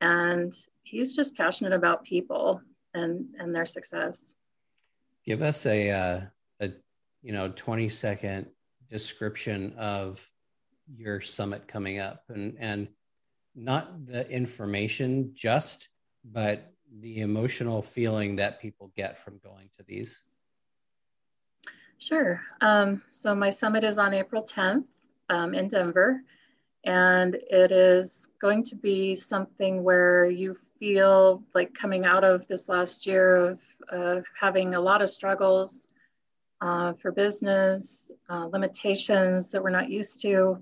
and 0.00 0.56
he's 0.94 1.14
just 1.14 1.36
passionate 1.36 1.72
about 1.72 2.04
people 2.04 2.60
and 2.94 3.26
and 3.38 3.54
their 3.54 3.66
success. 3.66 4.34
Give 5.26 5.42
us 5.42 5.66
a 5.66 5.90
uh, 5.90 6.20
a 6.60 6.70
you 7.22 7.32
know 7.32 7.52
20 7.56 7.88
second 7.88 8.46
description 8.88 9.74
of 9.76 10.24
your 10.96 11.20
summit 11.20 11.66
coming 11.66 11.98
up 11.98 12.22
and 12.28 12.56
and 12.58 12.88
not 13.56 14.06
the 14.06 14.28
information 14.30 15.30
just 15.34 15.88
but 16.24 16.72
the 17.00 17.20
emotional 17.20 17.80
feeling 17.80 18.36
that 18.36 18.60
people 18.60 18.92
get 18.96 19.18
from 19.18 19.38
going 19.38 19.70
to 19.74 19.82
these 19.84 20.20
sure 21.98 22.42
um, 22.60 23.00
so 23.10 23.34
my 23.34 23.48
summit 23.48 23.82
is 23.84 23.98
on 23.98 24.12
april 24.12 24.42
10th 24.42 24.84
um, 25.30 25.54
in 25.54 25.68
denver 25.68 26.20
and 26.84 27.36
it 27.50 27.72
is 27.72 28.28
going 28.40 28.62
to 28.62 28.76
be 28.76 29.14
something 29.14 29.82
where 29.82 30.26
you 30.26 30.58
feel 30.84 31.42
like 31.54 31.72
coming 31.72 32.04
out 32.04 32.24
of 32.24 32.46
this 32.46 32.68
last 32.68 33.06
year 33.06 33.36
of 33.46 33.58
uh, 33.90 34.20
having 34.38 34.74
a 34.74 34.80
lot 34.80 35.00
of 35.00 35.08
struggles 35.08 35.86
uh, 36.60 36.92
for 37.00 37.10
business, 37.10 38.12
uh, 38.28 38.44
limitations 38.52 39.50
that 39.50 39.62
we're 39.62 39.70
not 39.70 39.88
used 39.88 40.20
to, 40.20 40.58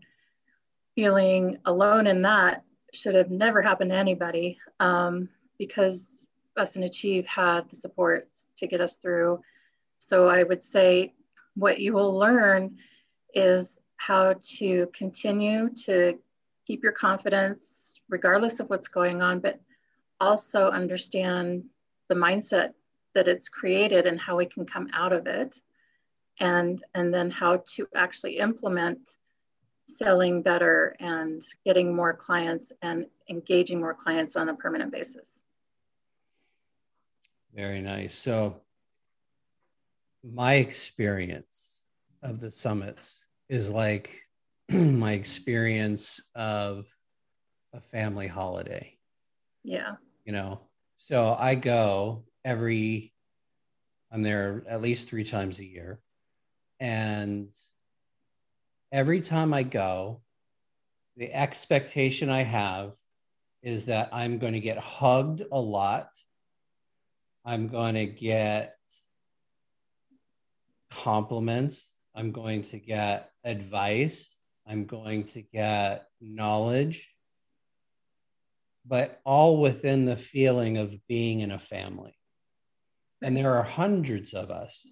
feeling 0.95 1.59
alone 1.65 2.07
in 2.07 2.23
that, 2.23 2.63
should 2.93 3.17
have 3.17 3.33
never 3.33 3.61
happened 3.61 3.91
to 3.91 3.97
anybody 3.97 4.57
um, 4.79 5.29
because 5.59 6.25
us 6.57 6.77
and 6.77 6.85
Achieve 6.85 7.27
had 7.27 7.69
the 7.69 7.75
supports 7.75 8.47
to 8.59 8.69
get 8.69 8.81
us 8.81 8.95
through. 8.95 9.41
So 9.99 10.29
I 10.29 10.45
would 10.45 10.63
say 10.63 11.15
what 11.57 11.81
you 11.81 11.95
will 11.95 12.17
learn 12.17 12.77
is 13.35 13.81
how 13.97 14.37
to 14.59 14.89
continue 14.95 15.71
to 15.87 16.17
keep 16.65 16.85
your 16.85 16.93
confidence 16.93 17.99
regardless 18.09 18.61
of 18.61 18.71
what's 18.71 18.87
going 18.87 19.21
on, 19.21 19.41
but 19.41 19.59
also 20.23 20.71
understand 20.71 21.65
the 22.09 22.15
mindset 22.15 22.71
that 23.15 23.29
it's 23.29 23.49
created 23.49 24.07
and 24.07 24.21
how 24.21 24.37
we 24.37 24.47
can 24.47 24.65
come 24.65 24.89
out 24.95 25.13
of 25.13 25.27
it. 25.27 25.59
And 26.41 26.83
and 26.95 27.13
then 27.13 27.31
how 27.31 27.63
to 27.75 27.87
actually 27.95 28.39
implement 28.39 28.99
selling 29.87 30.43
better 30.43 30.97
and 30.99 31.43
getting 31.65 31.95
more 31.95 32.15
clients 32.15 32.73
and 32.81 33.07
engaging 33.29 33.81
more 33.81 33.95
clients 33.95 34.35
on 34.37 34.49
a 34.49 34.55
permanent 34.55 34.91
basis. 34.91 35.41
Very 37.55 37.83
nice. 37.83 38.17
So 38.17 38.63
my 40.25 40.55
experience 40.55 41.83
of 42.23 42.41
the 42.41 42.51
summits 42.51 43.25
is 43.51 43.71
like 43.71 44.17
my 44.71 45.13
experience 45.13 46.21
of 46.35 46.87
a 47.75 47.81
family 47.81 48.27
holiday. 48.27 48.97
Yeah 49.65 49.97
you 50.25 50.33
know 50.33 50.61
so 50.97 51.37
i 51.39 51.55
go 51.55 52.25
every 52.45 53.13
i'm 54.11 54.23
there 54.23 54.65
at 54.69 54.83
least 54.83 55.09
three 55.09 55.25
times 55.25 55.59
a 55.59 55.65
year 55.65 56.01
and 56.83 57.55
every 58.93 59.21
time 59.21 59.55
I 59.55 59.63
go, 59.63 60.21
the 61.17 61.33
expectation 61.33 62.29
I 62.29 62.43
have 62.43 62.93
is 63.63 63.87
that 63.87 64.11
I'm 64.13 64.39
going 64.39 64.53
to 64.53 64.61
get 64.61 64.79
hugged 64.79 65.43
a 65.51 65.61
lot. 65.61 66.09
I'm 67.45 67.69
going 67.69 67.95
to 67.95 68.07
get 68.07 68.77
compliments. 70.91 71.89
I'm 72.15 72.33
going 72.33 72.63
to 72.63 72.79
get 72.79 73.31
advice. 73.45 74.35
I'm 74.67 74.85
going 74.85 75.23
to 75.25 75.43
get 75.43 76.07
knowledge, 76.21 77.15
but 78.87 79.21
all 79.25 79.61
within 79.61 80.05
the 80.05 80.17
feeling 80.17 80.79
of 80.79 80.95
being 81.09 81.41
in 81.41 81.53
a 81.53 81.59
family. 81.59 82.15
And 83.23 83.37
there 83.37 83.55
are 83.55 83.63
hundreds 83.63 84.35
of 84.35 84.51
us. 84.51 84.89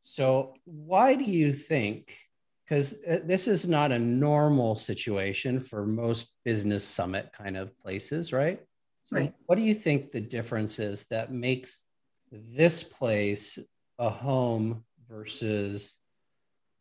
So, 0.00 0.54
why 0.64 1.16
do 1.16 1.24
you 1.24 1.52
think? 1.52 2.16
Because 2.64 2.98
uh, 3.08 3.18
this 3.24 3.48
is 3.48 3.68
not 3.68 3.92
a 3.92 3.98
normal 3.98 4.76
situation 4.76 5.60
for 5.60 5.84
most 5.84 6.32
business 6.44 6.84
summit 6.84 7.30
kind 7.32 7.56
of 7.56 7.76
places, 7.78 8.32
right? 8.32 8.60
So, 9.04 9.16
right. 9.16 9.34
what 9.46 9.56
do 9.56 9.62
you 9.62 9.74
think 9.74 10.10
the 10.10 10.20
difference 10.20 10.78
is 10.78 11.06
that 11.06 11.32
makes 11.32 11.84
this 12.30 12.82
place 12.82 13.58
a 13.98 14.10
home 14.10 14.84
versus 15.08 15.96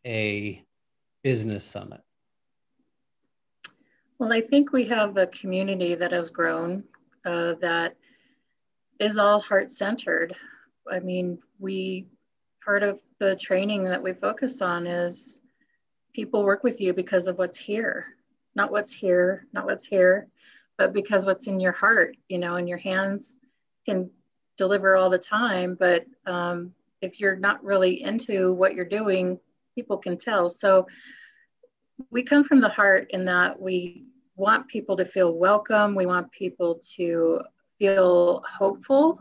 a 0.05 0.63
business 1.23 1.65
summit? 1.65 2.01
Well, 4.17 4.31
I 4.31 4.39
think 4.39 4.71
we 4.71 4.85
have 4.85 5.17
a 5.17 5.27
community 5.27 5.93
that 5.95 6.13
has 6.13 6.29
grown 6.29 6.85
uh, 7.25 7.55
that 7.59 7.97
is 8.99 9.17
all 9.17 9.41
heart 9.41 9.69
centered. 9.69 10.33
I 10.89 10.99
mean, 10.99 11.39
we 11.59 12.05
part 12.63 12.81
of 12.81 12.99
the 13.19 13.35
training 13.35 13.83
that 13.83 14.01
we 14.01 14.13
focus 14.13 14.61
on 14.61 14.87
is 14.87 15.41
people 16.13 16.45
work 16.45 16.63
with 16.63 16.79
you 16.79 16.93
because 16.93 17.27
of 17.27 17.37
what's 17.37 17.57
here, 17.57 18.05
not 18.55 18.71
what's 18.71 18.93
here, 18.93 19.47
not 19.51 19.65
what's 19.65 19.85
here, 19.85 20.27
but 20.77 20.93
because 20.93 21.25
what's 21.25 21.47
in 21.47 21.59
your 21.59 21.73
heart, 21.73 22.15
you 22.29 22.37
know, 22.37 22.55
and 22.55 22.69
your 22.69 22.77
hands 22.77 23.35
can 23.85 24.09
deliver 24.55 24.95
all 24.95 25.09
the 25.09 25.17
time. 25.17 25.75
But 25.77 26.05
um, 26.25 26.73
if 27.01 27.19
you're 27.19 27.35
not 27.35 27.61
really 27.65 28.01
into 28.01 28.53
what 28.53 28.75
you're 28.75 28.85
doing, 28.85 29.39
people 29.75 29.97
can 29.97 30.17
tell. 30.17 30.49
So 30.49 30.87
we 32.11 32.23
come 32.23 32.43
from 32.43 32.61
the 32.61 32.69
heart 32.69 33.07
in 33.11 33.25
that 33.25 33.59
we 33.59 34.05
want 34.35 34.67
people 34.67 34.97
to 34.97 35.05
feel 35.05 35.31
welcome, 35.31 35.95
we 35.95 36.05
want 36.05 36.31
people 36.31 36.81
to 36.97 37.41
feel 37.79 38.43
hopeful. 38.47 39.19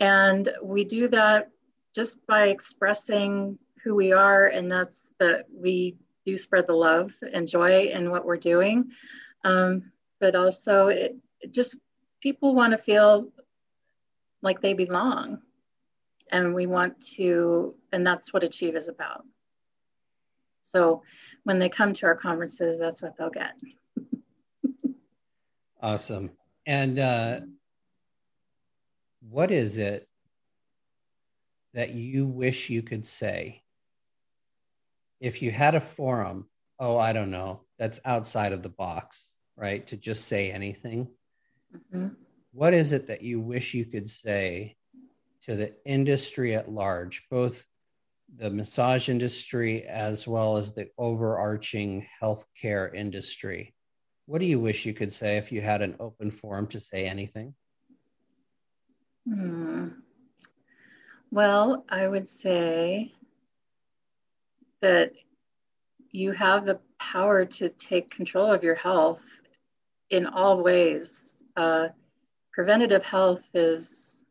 And 0.00 0.48
we 0.62 0.84
do 0.84 1.08
that 1.08 1.50
just 1.94 2.24
by 2.26 2.48
expressing 2.48 3.58
who 3.82 3.94
we 3.94 4.12
are, 4.12 4.46
and 4.46 4.70
that's 4.70 5.12
that 5.18 5.46
we 5.52 5.96
do 6.24 6.38
spread 6.38 6.66
the 6.66 6.74
love 6.74 7.12
and 7.32 7.48
joy 7.48 7.88
in 7.88 8.10
what 8.10 8.24
we're 8.24 8.36
doing. 8.36 8.90
Um, 9.44 9.90
but 10.20 10.36
also, 10.36 10.88
it, 10.88 11.16
it 11.40 11.52
just 11.52 11.76
people 12.20 12.54
want 12.54 12.72
to 12.72 12.78
feel 12.78 13.28
like 14.42 14.60
they 14.60 14.74
belong, 14.74 15.38
and 16.30 16.54
we 16.54 16.66
want 16.66 17.00
to, 17.16 17.74
and 17.92 18.06
that's 18.06 18.32
what 18.32 18.44
Achieve 18.44 18.76
is 18.76 18.88
about. 18.88 19.24
So 20.68 21.02
when 21.44 21.58
they 21.58 21.68
come 21.68 21.94
to 21.94 22.06
our 22.06 22.14
conferences, 22.14 22.78
that's 22.78 23.00
what 23.00 23.16
they'll 23.16 23.30
get. 23.30 23.54
awesome. 25.82 26.30
And 26.66 26.98
uh, 26.98 27.40
what 29.30 29.50
is 29.50 29.78
it 29.78 30.06
that 31.74 31.90
you 31.90 32.26
wish 32.26 32.68
you 32.70 32.82
could 32.82 33.06
say 33.06 33.62
if 35.20 35.42
you 35.42 35.50
had 35.50 35.74
a 35.74 35.80
forum 35.80 36.48
oh 36.78 36.96
i 36.96 37.12
don't 37.12 37.30
know 37.30 37.60
that's 37.78 38.00
outside 38.04 38.52
of 38.52 38.62
the 38.62 38.68
box 38.68 39.38
right 39.56 39.86
to 39.86 39.96
just 39.96 40.26
say 40.26 40.50
anything 40.50 41.06
mm-hmm. 41.94 42.08
what 42.52 42.72
is 42.72 42.92
it 42.92 43.06
that 43.06 43.22
you 43.22 43.38
wish 43.40 43.74
you 43.74 43.84
could 43.84 44.08
say 44.08 44.76
to 45.42 45.56
the 45.56 45.72
industry 45.84 46.54
at 46.54 46.70
large 46.70 47.26
both 47.30 47.66
the 48.36 48.50
massage 48.50 49.08
industry 49.08 49.84
as 49.84 50.28
well 50.28 50.56
as 50.56 50.72
the 50.72 50.88
overarching 50.98 52.06
healthcare 52.20 52.94
industry 52.94 53.74
what 54.26 54.40
do 54.40 54.46
you 54.46 54.60
wish 54.60 54.84
you 54.84 54.92
could 54.92 55.12
say 55.12 55.38
if 55.38 55.50
you 55.50 55.60
had 55.60 55.80
an 55.80 55.96
open 55.98 56.30
forum 56.30 56.66
to 56.66 56.78
say 56.78 57.06
anything 57.06 57.54
hmm. 59.26 59.88
Well, 61.30 61.84
I 61.90 62.08
would 62.08 62.26
say 62.26 63.12
that 64.80 65.12
you 66.10 66.32
have 66.32 66.64
the 66.64 66.80
power 66.98 67.44
to 67.44 67.68
take 67.68 68.10
control 68.10 68.50
of 68.50 68.62
your 68.62 68.74
health 68.74 69.20
in 70.08 70.26
all 70.26 70.62
ways. 70.62 71.34
Uh, 71.54 71.88
preventative 72.52 73.04
health 73.04 73.42
is 73.52 74.24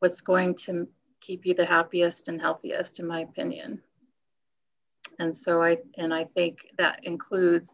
what's 0.00 0.20
going 0.20 0.56
to 0.56 0.88
keep 1.26 1.44
you 1.44 1.54
the 1.54 1.66
happiest 1.66 2.28
and 2.28 2.40
healthiest, 2.40 3.00
in 3.00 3.06
my 3.06 3.20
opinion. 3.20 3.82
And 5.18 5.34
so 5.34 5.62
I 5.62 5.78
and 5.96 6.14
I 6.14 6.24
think 6.24 6.58
that 6.78 7.00
includes 7.04 7.72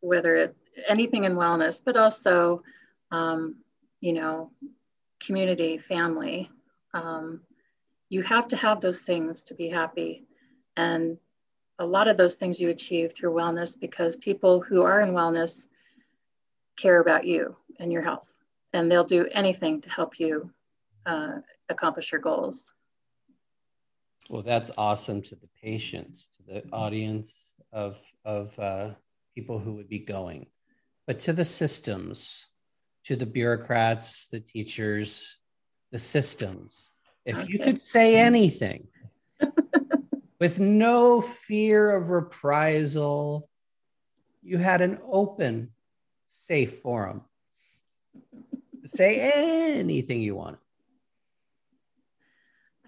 whether 0.00 0.36
it 0.36 0.56
anything 0.88 1.24
in 1.24 1.34
wellness, 1.34 1.80
but 1.82 1.96
also, 1.96 2.62
um, 3.10 3.56
you 4.00 4.12
know, 4.12 4.50
community, 5.20 5.78
family. 5.78 6.50
Um, 6.92 7.40
you 8.08 8.22
have 8.22 8.48
to 8.48 8.56
have 8.56 8.80
those 8.80 9.00
things 9.00 9.44
to 9.44 9.54
be 9.54 9.68
happy. 9.68 10.24
And 10.76 11.18
a 11.78 11.84
lot 11.84 12.08
of 12.08 12.16
those 12.16 12.34
things 12.34 12.60
you 12.60 12.68
achieve 12.68 13.12
through 13.12 13.32
wellness 13.34 13.78
because 13.78 14.16
people 14.16 14.60
who 14.60 14.82
are 14.82 15.00
in 15.00 15.10
wellness 15.10 15.66
care 16.76 17.00
about 17.00 17.26
you 17.26 17.56
and 17.78 17.92
your 17.92 18.02
health, 18.02 18.28
and 18.72 18.90
they'll 18.90 19.04
do 19.04 19.28
anything 19.32 19.80
to 19.82 19.90
help 19.90 20.20
you 20.20 20.50
uh, 21.06 21.38
accomplish 21.68 22.12
your 22.12 22.20
goals. 22.20 22.70
Well, 24.28 24.42
that's 24.42 24.70
awesome 24.76 25.22
to 25.22 25.36
the 25.36 25.48
patients, 25.62 26.28
to 26.36 26.54
the 26.54 26.64
audience 26.72 27.54
of, 27.72 28.00
of 28.24 28.58
uh, 28.58 28.90
people 29.34 29.58
who 29.58 29.74
would 29.74 29.88
be 29.88 30.00
going, 30.00 30.46
but 31.06 31.18
to 31.20 31.32
the 31.32 31.44
systems, 31.44 32.46
to 33.04 33.14
the 33.16 33.26
bureaucrats, 33.26 34.26
the 34.28 34.40
teachers, 34.40 35.36
the 35.92 35.98
systems 35.98 36.90
if 37.26 37.36
okay. 37.36 37.52
you 37.52 37.58
could 37.58 37.86
say 37.88 38.16
anything 38.16 38.86
with 40.40 40.60
no 40.60 41.20
fear 41.20 41.94
of 41.94 42.08
reprisal, 42.08 43.50
you 44.42 44.58
had 44.58 44.80
an 44.80 45.00
open, 45.04 45.70
safe 46.28 46.78
forum. 46.78 47.22
say 48.84 49.32
anything 49.34 50.22
you 50.22 50.36
want. 50.36 50.58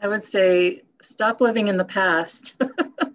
I 0.00 0.08
would 0.08 0.24
say 0.24 0.82
stop 1.02 1.40
living 1.40 1.68
in 1.68 1.76
the 1.76 1.84
past 1.84 2.54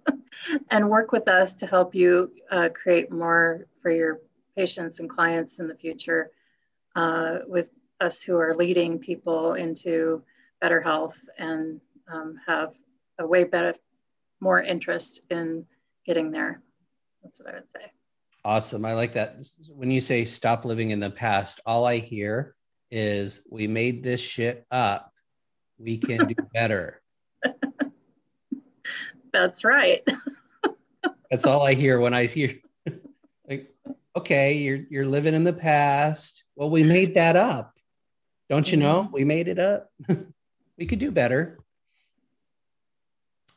and 0.72 0.90
work 0.90 1.12
with 1.12 1.28
us 1.28 1.56
to 1.56 1.68
help 1.68 1.96
you 1.96 2.32
uh, 2.52 2.70
create 2.74 3.12
more 3.12 3.68
for 3.82 3.92
your 3.92 4.20
patients 4.56 5.00
and 5.00 5.10
clients 5.10 5.60
in 5.60 5.68
the 5.68 5.76
future 5.76 6.32
uh, 6.96 7.40
with 7.48 7.72
us 8.02 8.22
who 8.22 8.38
are 8.38 8.56
leading 8.56 9.00
people 9.00 9.54
into 9.54 10.22
better 10.62 10.82
health 10.82 11.18
and 11.38 11.80
um, 12.12 12.36
have 12.46 12.74
a 13.20 13.26
way 13.26 13.44
better, 13.44 13.76
more 14.42 14.62
interest 14.62 15.22
in 15.30 15.66
getting 16.06 16.32
there. 16.32 16.62
That's 17.24 17.40
what 17.40 17.50
I 17.50 17.54
would 17.56 17.72
say. 17.72 17.92
Awesome. 18.46 18.84
I 18.84 18.94
like 18.94 19.14
that. 19.14 19.38
When 19.70 19.90
you 19.90 20.02
say 20.02 20.26
stop 20.26 20.66
living 20.66 20.92
in 20.92 21.00
the 21.00 21.10
past, 21.10 21.62
all 21.66 21.86
I 21.86 22.00
hear 22.00 22.56
is 22.92 23.42
we 23.50 23.68
made 23.68 24.04
this 24.04 24.20
shit 24.20 24.66
up. 24.70 25.13
We 25.84 25.98
can 25.98 26.28
do 26.28 26.36
better. 26.54 27.02
That's 29.34 29.66
right. 29.66 30.02
That's 31.32 31.46
all 31.46 31.64
I 31.64 31.74
hear 31.74 32.00
when 32.00 32.14
I 32.14 32.26
hear 32.26 32.54
like, 33.48 33.74
okay, 34.16 34.54
you're 34.58 34.82
you're 34.90 35.06
living 35.06 35.34
in 35.34 35.44
the 35.44 35.54
past. 35.54 36.44
Well, 36.56 36.70
we 36.70 36.84
made 36.84 37.16
that 37.16 37.36
up. 37.36 37.74
Don't 38.50 38.72
you 38.72 38.78
know? 38.78 39.04
Mm-hmm. 39.04 39.14
We 39.14 39.24
made 39.26 39.48
it 39.48 39.60
up. 39.60 39.90
we 40.78 40.86
could 40.86 41.00
do 41.00 41.12
better. 41.12 41.60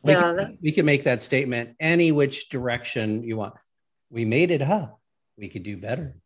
We, 0.03 0.13
yeah, 0.13 0.21
can, 0.21 0.37
that... 0.37 0.51
we 0.61 0.73
can 0.73 0.87
make 0.87 1.05
that 1.05 1.23
statement 1.23 1.77
any 1.79 2.13
which 2.13 2.49
direction 2.49 3.23
you 3.23 3.37
want. 3.37 3.55
We 4.11 4.25
made 4.25 4.51
it 4.51 4.63
up. 4.63 4.99
We 5.37 5.49
could 5.49 5.63
do 5.63 5.77
better. 5.77 6.17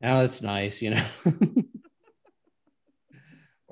Now 0.00 0.20
that's 0.20 0.42
nice, 0.42 0.80
you 0.80 0.90
know. 0.90 1.04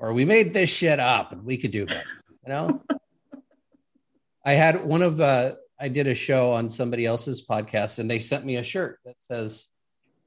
Or 0.01 0.13
we 0.13 0.25
made 0.25 0.51
this 0.51 0.69
shit 0.69 0.99
up 0.99 1.31
and 1.31 1.45
we 1.45 1.55
could 1.55 1.71
do 1.71 1.85
better, 1.85 2.03
you 2.45 2.51
know. 2.51 2.81
I 4.45 4.53
had 4.53 4.83
one 4.83 5.03
of 5.03 5.21
uh 5.21 5.53
I 5.79 5.87
did 5.87 6.07
a 6.07 6.15
show 6.15 6.51
on 6.51 6.69
somebody 6.69 7.05
else's 7.05 7.45
podcast 7.45 7.99
and 7.99 8.09
they 8.09 8.19
sent 8.19 8.43
me 8.43 8.57
a 8.57 8.63
shirt 8.63 8.99
that 9.05 9.21
says, 9.21 9.67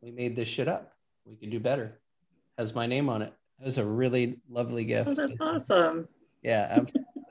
We 0.01 0.13
made 0.13 0.37
this 0.37 0.49
shit 0.49 0.69
up. 0.69 0.93
We 1.27 1.37
can 1.37 1.51
do 1.51 1.61
better. 1.61 2.01
Has 2.57 2.75
my 2.75 2.87
name 2.87 3.09
on 3.09 3.21
it. 3.23 3.35
It 3.61 3.65
was 3.65 3.79
a 3.79 3.85
really 3.85 4.39
lovely 4.49 4.85
gift. 4.85 5.11
Oh, 5.11 5.15
that's 5.15 5.33
awesome. 5.41 6.09
Yeah, 6.43 6.69
absolutely. 6.71 7.23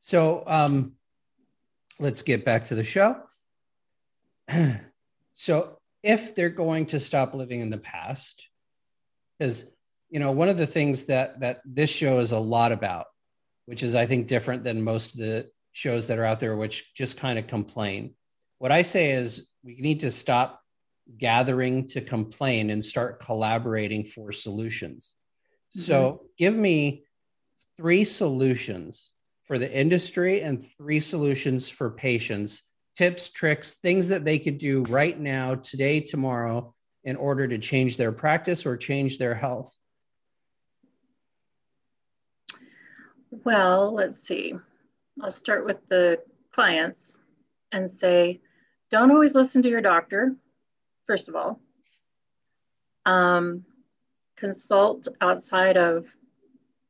so 0.00 0.44
um 0.46 0.92
let's 1.98 2.20
get 2.20 2.44
back 2.44 2.66
to 2.66 2.74
the 2.74 2.84
show. 2.84 3.22
so 5.34 5.78
if 6.02 6.34
they're 6.34 6.50
going 6.50 6.86
to 6.86 7.00
stop 7.00 7.32
living 7.32 7.60
in 7.60 7.70
the 7.70 7.78
past, 7.78 8.50
because 9.38 9.64
you 10.10 10.20
know, 10.20 10.32
one 10.32 10.48
of 10.48 10.56
the 10.56 10.66
things 10.66 11.04
that 11.04 11.40
that 11.40 11.60
this 11.64 11.90
show 11.90 12.18
is 12.18 12.32
a 12.32 12.38
lot 12.38 12.72
about, 12.72 13.06
which 13.66 13.82
is 13.82 13.94
I 13.94 14.06
think 14.06 14.26
different 14.26 14.64
than 14.64 14.82
most 14.82 15.14
of 15.14 15.20
the 15.20 15.48
shows 15.72 16.08
that 16.08 16.18
are 16.18 16.24
out 16.24 16.40
there, 16.40 16.56
which 16.56 16.94
just 16.94 17.18
kind 17.18 17.38
of 17.38 17.46
complain. 17.46 18.14
What 18.58 18.72
I 18.72 18.82
say 18.82 19.12
is 19.12 19.48
we 19.62 19.76
need 19.80 20.00
to 20.00 20.10
stop 20.10 20.60
gathering 21.18 21.86
to 21.88 22.00
complain 22.00 22.70
and 22.70 22.84
start 22.84 23.20
collaborating 23.20 24.04
for 24.04 24.32
solutions. 24.32 25.14
Mm-hmm. 25.76 25.80
So 25.80 26.22
give 26.36 26.54
me 26.54 27.04
three 27.76 28.04
solutions 28.04 29.12
for 29.44 29.58
the 29.58 29.72
industry 29.72 30.42
and 30.42 30.64
three 30.76 31.00
solutions 31.00 31.68
for 31.68 31.90
patients 31.90 32.64
tips, 32.96 33.30
tricks, 33.30 33.74
things 33.74 34.08
that 34.08 34.24
they 34.24 34.40
could 34.40 34.58
do 34.58 34.82
right 34.88 35.20
now, 35.20 35.54
today, 35.54 36.00
tomorrow, 36.00 36.74
in 37.04 37.14
order 37.14 37.46
to 37.46 37.56
change 37.56 37.96
their 37.96 38.10
practice 38.10 38.66
or 38.66 38.76
change 38.76 39.18
their 39.18 39.36
health? 39.36 39.72
Well, 43.30 43.94
let's 43.94 44.18
see. 44.18 44.54
I'll 45.22 45.30
start 45.30 45.64
with 45.64 45.86
the 45.88 46.22
clients 46.52 47.20
and 47.72 47.90
say, 47.90 48.40
don't 48.90 49.10
always 49.10 49.34
listen 49.34 49.62
to 49.62 49.68
your 49.68 49.82
doctor, 49.82 50.34
first 51.04 51.28
of 51.28 51.36
all. 51.36 51.60
Um, 53.04 53.64
consult 54.36 55.08
outside 55.20 55.76
of 55.76 56.06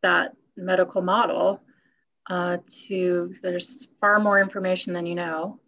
that 0.03 0.37
medical 0.57 1.03
model 1.03 1.61
uh, 2.29 2.59
to, 2.87 3.35
there's 3.42 3.88
far 4.01 4.20
more 4.20 4.40
information 4.40 4.92
than 4.92 5.07
you 5.07 5.14
know. 5.14 5.59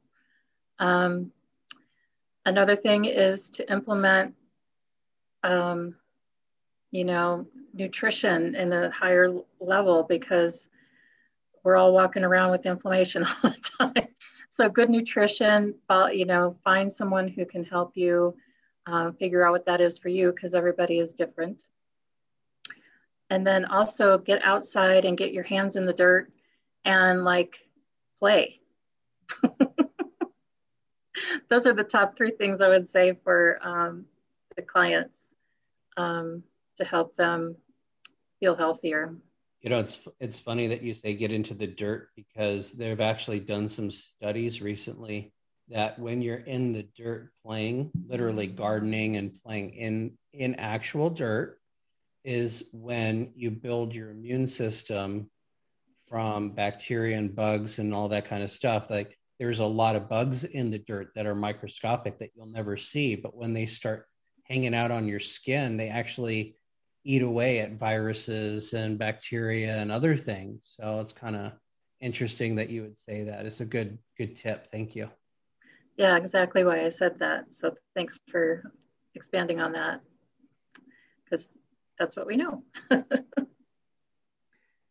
Um, 0.78 1.32
another 2.44 2.76
thing 2.76 3.06
is 3.06 3.50
to 3.50 3.70
implement, 3.72 4.34
um, 5.42 5.96
you 6.90 7.04
know, 7.04 7.46
nutrition 7.72 8.54
in 8.54 8.72
a 8.72 8.90
higher 8.90 9.32
level 9.60 10.02
because 10.02 10.68
we're 11.62 11.76
all 11.76 11.92
walking 11.92 12.24
around 12.24 12.50
with 12.50 12.66
inflammation 12.66 13.24
all 13.44 13.50
the 13.50 13.70
time. 13.78 14.08
So 14.48 14.68
good 14.68 14.90
nutrition, 14.90 15.74
you 16.12 16.24
know, 16.24 16.56
find 16.64 16.92
someone 16.92 17.28
who 17.28 17.46
can 17.46 17.64
help 17.64 17.96
you 17.96 18.34
uh, 18.86 19.12
figure 19.12 19.46
out 19.46 19.52
what 19.52 19.66
that 19.66 19.80
is 19.80 19.98
for 19.98 20.08
you 20.08 20.32
because 20.32 20.54
everybody 20.54 20.98
is 20.98 21.12
different. 21.12 21.64
And 23.28 23.46
then 23.46 23.64
also 23.64 24.18
get 24.18 24.42
outside 24.44 25.04
and 25.04 25.16
get 25.16 25.32
your 25.32 25.44
hands 25.44 25.76
in 25.76 25.86
the 25.86 25.92
dirt 25.92 26.32
and 26.84 27.24
like 27.24 27.58
play. 28.18 28.58
Those 31.48 31.66
are 31.66 31.72
the 31.72 31.84
top 31.84 32.16
three 32.16 32.32
things 32.32 32.60
I 32.60 32.68
would 32.68 32.88
say 32.88 33.16
for 33.22 33.60
um, 33.62 34.06
the 34.56 34.62
clients 34.62 35.30
um, 35.96 36.42
to 36.80 36.86
help 36.86 37.16
them 37.16 37.56
feel 38.40 38.56
healthier. 38.56 39.14
You 39.60 39.70
know, 39.70 39.78
it's 39.78 40.08
it's 40.18 40.38
funny 40.38 40.66
that 40.68 40.82
you 40.82 40.94
say 40.94 41.14
get 41.14 41.30
into 41.30 41.54
the 41.54 41.66
dirt 41.66 42.08
because 42.16 42.72
they've 42.72 43.00
actually 43.00 43.40
done 43.40 43.68
some 43.68 43.90
studies 43.90 44.62
recently 44.62 45.32
that 45.68 45.98
when 45.98 46.22
you're 46.22 46.38
in 46.38 46.72
the 46.72 46.88
dirt 46.96 47.30
playing, 47.44 47.90
literally 48.08 48.46
gardening 48.46 49.16
and 49.16 49.34
playing 49.34 49.74
in 49.74 50.12
in 50.32 50.54
actual 50.54 51.10
dirt, 51.10 51.58
is 52.24 52.64
when 52.72 53.32
you 53.36 53.50
build 53.50 53.94
your 53.94 54.10
immune 54.10 54.46
system 54.46 55.30
from 56.08 56.50
bacteria 56.50 57.18
and 57.18 57.36
bugs 57.36 57.78
and 57.78 57.94
all 57.94 58.08
that 58.08 58.26
kind 58.26 58.42
of 58.42 58.50
stuff. 58.50 58.88
Like 58.90 59.16
there's 59.38 59.60
a 59.60 59.66
lot 59.66 59.94
of 59.94 60.08
bugs 60.08 60.44
in 60.44 60.70
the 60.70 60.78
dirt 60.78 61.10
that 61.14 61.26
are 61.26 61.34
microscopic 61.34 62.18
that 62.18 62.30
you'll 62.34 62.46
never 62.46 62.76
see, 62.76 63.14
but 63.14 63.36
when 63.36 63.52
they 63.52 63.66
start 63.66 64.06
hanging 64.44 64.74
out 64.74 64.90
on 64.90 65.06
your 65.06 65.20
skin, 65.20 65.76
they 65.76 65.88
actually 65.88 66.56
eat 67.04 67.22
away 67.22 67.60
at 67.60 67.72
viruses 67.72 68.72
and 68.72 68.98
bacteria 68.98 69.76
and 69.78 69.90
other 69.90 70.16
things. 70.16 70.74
So 70.78 71.00
it's 71.00 71.12
kind 71.12 71.36
of 71.36 71.52
interesting 72.00 72.54
that 72.56 72.70
you 72.70 72.82
would 72.82 72.98
say 72.98 73.24
that. 73.24 73.46
It's 73.46 73.60
a 73.60 73.66
good 73.66 73.98
good 74.16 74.36
tip. 74.36 74.66
Thank 74.66 74.94
you. 74.94 75.10
Yeah, 75.96 76.16
exactly 76.16 76.64
why 76.64 76.84
I 76.84 76.88
said 76.88 77.18
that. 77.18 77.44
So 77.50 77.74
thanks 77.94 78.18
for 78.30 78.72
expanding 79.14 79.60
on 79.60 79.72
that 79.72 80.00
because 81.24 81.48
that's 81.98 82.16
what 82.16 82.26
we 82.26 82.36
know. 82.36 82.62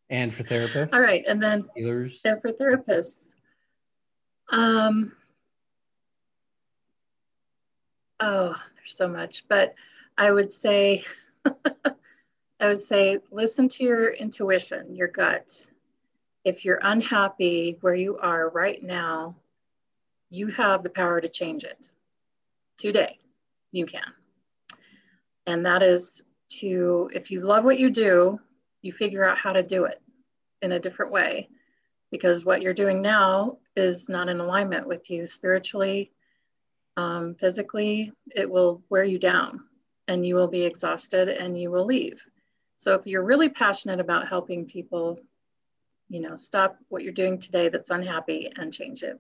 and 0.10 0.34
for 0.34 0.44
therapists. 0.44 0.94
All 0.94 1.02
right, 1.02 1.24
and 1.28 1.42
then 1.42 1.66
healers. 1.76 2.22
And 2.26 2.42
for 2.42 2.52
therapists. 2.52 3.26
Um, 4.52 5.12
oh, 8.20 8.56
there's 8.76 8.96
so 8.96 9.08
much, 9.08 9.46
but 9.48 9.76
I 10.18 10.32
would 10.32 10.52
say 10.52 11.06
I 12.60 12.68
would 12.68 12.80
say 12.80 13.20
listen 13.32 13.70
to 13.70 13.84
your 13.84 14.10
intuition, 14.10 14.96
your 14.96 15.08
gut. 15.08 15.66
If 16.44 16.66
you're 16.66 16.80
unhappy 16.82 17.78
where 17.82 17.96
you 17.96 18.18
are 18.18 18.50
right 18.50 18.82
now, 18.84 19.36
you 20.30 20.48
have 20.48 20.84
the 20.84 20.90
power 20.90 21.22
to 21.22 21.30
change 21.30 21.64
it. 21.64 21.78
Today, 22.78 23.18
you 23.72 23.86
can. 23.86 24.14
And 25.48 25.66
that 25.66 25.82
is 25.82 26.22
to, 26.60 27.10
if 27.14 27.32
you 27.32 27.42
love 27.42 27.64
what 27.64 27.80
you 27.80 27.90
do, 27.90 28.40
you 28.82 28.92
figure 28.92 29.28
out 29.28 29.38
how 29.38 29.54
to 29.54 29.64
do 29.64 29.86
it 29.86 30.02
in 30.62 30.74
a 30.74 30.80
different 30.80 31.12
way. 31.12 31.50
Because 32.12 32.44
what 32.44 32.62
you're 32.62 32.74
doing 32.74 33.02
now 33.02 33.58
is 33.76 34.10
not 34.10 34.30
in 34.30 34.40
alignment 34.40 34.88
with 34.88 35.10
you 35.10 35.28
spiritually, 35.28 36.12
um, 36.98 37.36
physically, 37.36 38.12
it 38.36 38.50
will 38.50 38.84
wear 38.90 39.04
you 39.04 39.20
down 39.20 39.62
and 40.08 40.26
you 40.26 40.36
will 40.36 40.48
be 40.48 40.64
exhausted 40.64 41.30
and 41.30 41.60
you 41.60 41.72
will 41.72 41.86
leave. 41.86 42.22
So 42.80 42.94
if 42.96 43.06
you're 43.06 43.24
really 43.24 43.50
passionate 43.50 44.00
about 44.00 44.30
helping 44.30 44.66
people, 44.66 45.20
you 46.08 46.22
know, 46.22 46.38
stop 46.38 46.78
what 46.88 47.04
you're 47.04 47.14
doing 47.14 47.38
today 47.40 47.68
that's 47.68 47.90
unhappy 47.90 48.52
and 48.56 48.74
change 48.74 49.04
it. 49.04 49.20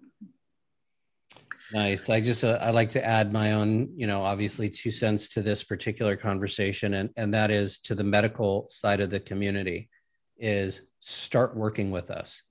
Nice. 1.74 2.10
I 2.10 2.22
just 2.22 2.44
uh, 2.44 2.58
I 2.62 2.72
like 2.72 2.90
to 2.92 3.06
add 3.06 3.32
my 3.32 3.52
own, 3.52 3.90
you 3.96 4.08
know, 4.08 4.24
obviously 4.24 4.70
two 4.70 4.90
cents 4.90 5.28
to 5.30 5.42
this 5.42 5.64
particular 5.64 6.16
conversation, 6.16 6.96
and 6.96 7.10
and 7.16 7.34
that 7.34 7.52
is 7.52 7.80
to 7.82 7.94
the 7.94 8.04
medical 8.04 8.66
side 8.70 9.02
of 9.02 9.12
the 9.12 9.20
community, 9.20 9.88
is 10.38 10.88
start 11.00 11.56
working 11.56 11.92
with 11.92 12.10
us. 12.10 12.42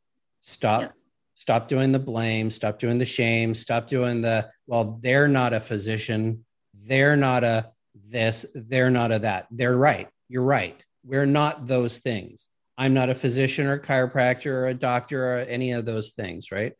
Stop. 0.42 0.82
Yes. 0.82 1.04
Stop 1.34 1.68
doing 1.68 1.90
the 1.90 1.98
blame. 1.98 2.50
Stop 2.50 2.78
doing 2.78 2.98
the 2.98 3.04
shame. 3.04 3.54
Stop 3.54 3.88
doing 3.88 4.20
the 4.20 4.48
well. 4.66 4.98
They're 5.00 5.26
not 5.26 5.52
a 5.52 5.58
physician. 5.58 6.44
They're 6.84 7.16
not 7.16 7.42
a 7.42 7.72
this. 7.94 8.46
They're 8.54 8.90
not 8.90 9.10
a 9.10 9.18
that. 9.20 9.48
They're 9.50 9.76
right. 9.76 10.08
You're 10.28 10.42
right. 10.42 10.84
We're 11.08 11.26
not 11.40 11.66
those 11.66 11.98
things. 11.98 12.50
I'm 12.76 12.94
not 12.94 13.08
a 13.08 13.14
physician 13.14 13.66
or 13.66 13.74
a 13.74 13.80
chiropractor 13.82 14.52
or 14.52 14.66
a 14.68 14.74
doctor 14.74 15.20
or 15.24 15.38
any 15.38 15.72
of 15.72 15.86
those 15.86 16.12
things, 16.12 16.52
right? 16.52 16.74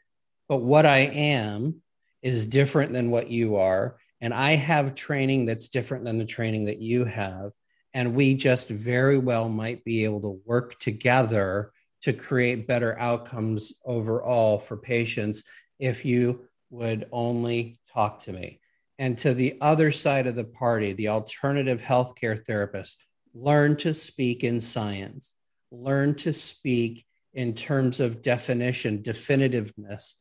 But 0.48 0.58
what 0.58 0.86
I 0.86 0.98
am 0.98 1.82
is 2.22 2.46
different 2.46 2.92
than 2.92 3.10
what 3.10 3.30
you 3.30 3.56
are. 3.56 3.96
And 4.20 4.34
I 4.34 4.52
have 4.56 4.94
training 4.94 5.46
that's 5.46 5.68
different 5.68 6.04
than 6.04 6.18
the 6.18 6.24
training 6.24 6.66
that 6.66 6.78
you 6.78 7.04
have. 7.04 7.52
And 7.94 8.14
we 8.14 8.34
just 8.34 8.68
very 8.68 9.18
well 9.18 9.48
might 9.48 9.82
be 9.84 10.04
able 10.04 10.20
to 10.20 10.40
work 10.44 10.78
together 10.78 11.72
to 12.02 12.12
create 12.12 12.68
better 12.68 12.98
outcomes 12.98 13.72
overall 13.84 14.58
for 14.58 14.76
patients 14.76 15.42
if 15.78 16.04
you 16.04 16.46
would 16.70 17.08
only 17.12 17.80
talk 17.92 18.18
to 18.20 18.32
me. 18.32 18.60
and 18.98 19.16
to 19.18 19.32
the 19.32 19.56
other 19.60 19.92
side 19.92 20.26
of 20.26 20.34
the 20.34 20.44
party, 20.44 20.92
the 20.92 21.08
alternative 21.08 21.80
healthcare 21.80 22.44
therapist, 22.44 23.04
learn 23.34 23.76
to 23.76 23.94
speak 23.94 24.44
in 24.44 24.60
science, 24.60 25.34
learn 25.70 26.14
to 26.16 26.32
speak 26.32 27.04
in 27.34 27.54
terms 27.54 28.00
of 28.00 28.22
definition, 28.22 29.02
definitiveness, 29.02 30.14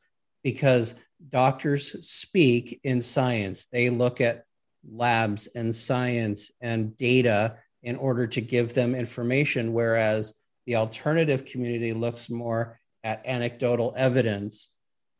because 0.44 0.96
doctors 1.30 2.08
speak 2.08 2.80
in 2.84 3.02
science. 3.02 3.66
They 3.66 3.90
look 3.90 4.22
at 4.22 4.44
labs 4.90 5.48
and 5.56 5.74
science 5.74 6.52
and 6.62 6.96
data 6.98 7.58
in 7.84 7.96
order 7.96 8.28
to 8.28 8.42
give 8.42 8.74
them 8.74 8.96
information, 8.96 9.74
whereas 9.74 10.34
the 10.66 10.76
alternative 10.76 11.46
community 11.46 11.94
looks 11.94 12.30
more 12.30 12.80
at 13.04 13.26
anecdotal 13.26 13.94
evidence. 13.96 14.74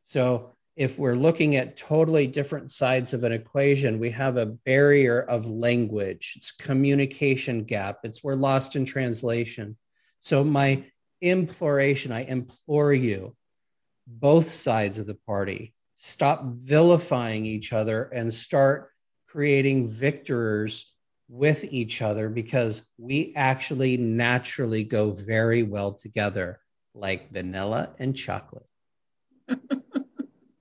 So 0.04 0.57
if 0.78 1.00
we're 1.00 1.16
looking 1.16 1.56
at 1.56 1.76
totally 1.76 2.28
different 2.28 2.70
sides 2.70 3.12
of 3.12 3.24
an 3.24 3.32
equation, 3.32 3.98
we 3.98 4.12
have 4.12 4.38
a 4.38 4.46
barrier 4.46 5.22
of 5.22 5.48
language. 5.48 6.34
It's 6.38 6.52
communication 6.52 7.64
gap. 7.64 8.02
It's 8.04 8.24
we're 8.24 8.36
lost 8.36 8.76
in 8.76 8.86
translation. 8.86 9.76
So 10.22 10.44
my 10.44 10.86
imploration, 11.20 12.12
I 12.12 12.26
implore 12.26 12.94
you, 12.94 13.36
both 14.06 14.52
sides 14.52 15.00
of 15.00 15.08
the 15.08 15.16
party, 15.16 15.74
stop 15.96 16.44
vilifying 16.46 17.48
each 17.48 17.74
other 17.74 18.04
and 18.14 18.32
start 18.32 18.92
creating 19.26 19.88
victors 19.88 20.94
with 21.28 21.64
each 21.64 22.04
other 22.04 22.30
because 22.30 22.84
we 23.00 23.34
actually 23.36 23.98
naturally 23.98 24.84
go 24.84 25.10
very 25.10 25.64
well 25.64 25.94
together, 25.94 26.60
like 26.94 27.32
vanilla 27.32 27.96
and 27.98 28.16
chocolate. 28.16 28.68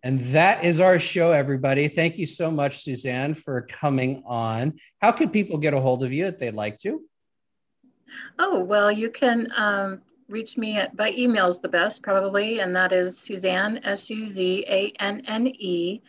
And 0.06 0.20
that 0.20 0.62
is 0.62 0.78
our 0.78 1.00
show, 1.00 1.32
everybody. 1.32 1.88
Thank 1.88 2.16
you 2.16 2.26
so 2.26 2.48
much, 2.48 2.84
Suzanne, 2.84 3.34
for 3.34 3.62
coming 3.62 4.22
on. 4.24 4.74
How 5.00 5.10
could 5.10 5.32
people 5.32 5.58
get 5.58 5.74
a 5.74 5.80
hold 5.80 6.04
of 6.04 6.12
you 6.12 6.26
if 6.26 6.38
they'd 6.38 6.54
like 6.54 6.78
to? 6.82 7.02
Oh, 8.38 8.62
well, 8.62 8.92
you 8.92 9.10
can 9.10 9.50
um, 9.56 10.00
reach 10.28 10.56
me 10.56 10.76
at, 10.76 10.96
by 10.96 11.10
email 11.10 11.48
is 11.48 11.58
the 11.58 11.68
best, 11.68 12.04
probably, 12.04 12.60
and 12.60 12.76
that 12.76 12.92
is 12.92 13.18
Suzanne, 13.18 13.80
S 13.82 14.08
U 14.08 14.28
Z 14.28 14.64
A 14.68 14.92
N 15.00 15.24
N 15.26 15.48
E. 15.48 16.00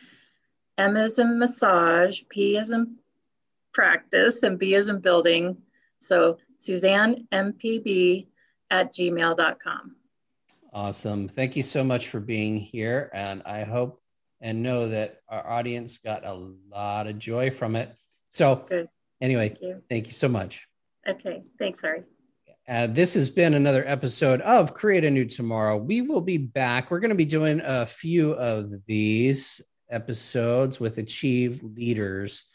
M 0.77 0.95
is 0.95 1.17
in 1.17 1.39
massage, 1.39 2.21
P 2.29 2.55
is 2.55 2.69
in 2.69 2.97
practice, 3.73 4.43
and 4.43 4.59
B 4.59 4.75
is 4.75 4.89
in 4.89 4.99
building. 4.99 5.57
So 6.01 6.37
Suzanne 6.55 7.27
MPB 7.31 8.27
at 8.69 8.93
gmail.com. 8.93 9.95
Awesome. 10.77 11.27
Thank 11.27 11.55
you 11.55 11.63
so 11.63 11.83
much 11.83 12.09
for 12.09 12.19
being 12.19 12.59
here. 12.59 13.09
And 13.11 13.41
I 13.47 13.63
hope 13.63 13.99
and 14.41 14.61
know 14.61 14.87
that 14.89 15.17
our 15.27 15.49
audience 15.49 15.97
got 15.97 16.23
a 16.23 16.35
lot 16.71 17.07
of 17.07 17.17
joy 17.17 17.49
from 17.49 17.75
it. 17.75 17.95
So, 18.29 18.63
Good. 18.69 18.87
anyway, 19.19 19.49
thank 19.49 19.61
you. 19.63 19.81
thank 19.89 20.05
you 20.05 20.13
so 20.13 20.27
much. 20.27 20.67
Okay. 21.09 21.41
Thanks, 21.57 21.81
Harry. 21.81 22.03
Uh, 22.69 22.85
this 22.85 23.15
has 23.15 23.31
been 23.31 23.55
another 23.55 23.87
episode 23.87 24.39
of 24.41 24.75
Create 24.75 25.03
a 25.03 25.09
New 25.09 25.25
Tomorrow. 25.25 25.77
We 25.77 26.03
will 26.03 26.21
be 26.21 26.37
back. 26.37 26.91
We're 26.91 26.99
going 26.99 27.09
to 27.09 27.15
be 27.15 27.25
doing 27.25 27.59
a 27.65 27.83
few 27.83 28.33
of 28.33 28.71
these 28.85 29.59
episodes 29.89 30.79
with 30.79 30.99
Achieve 30.99 31.59
Leaders 31.63 32.45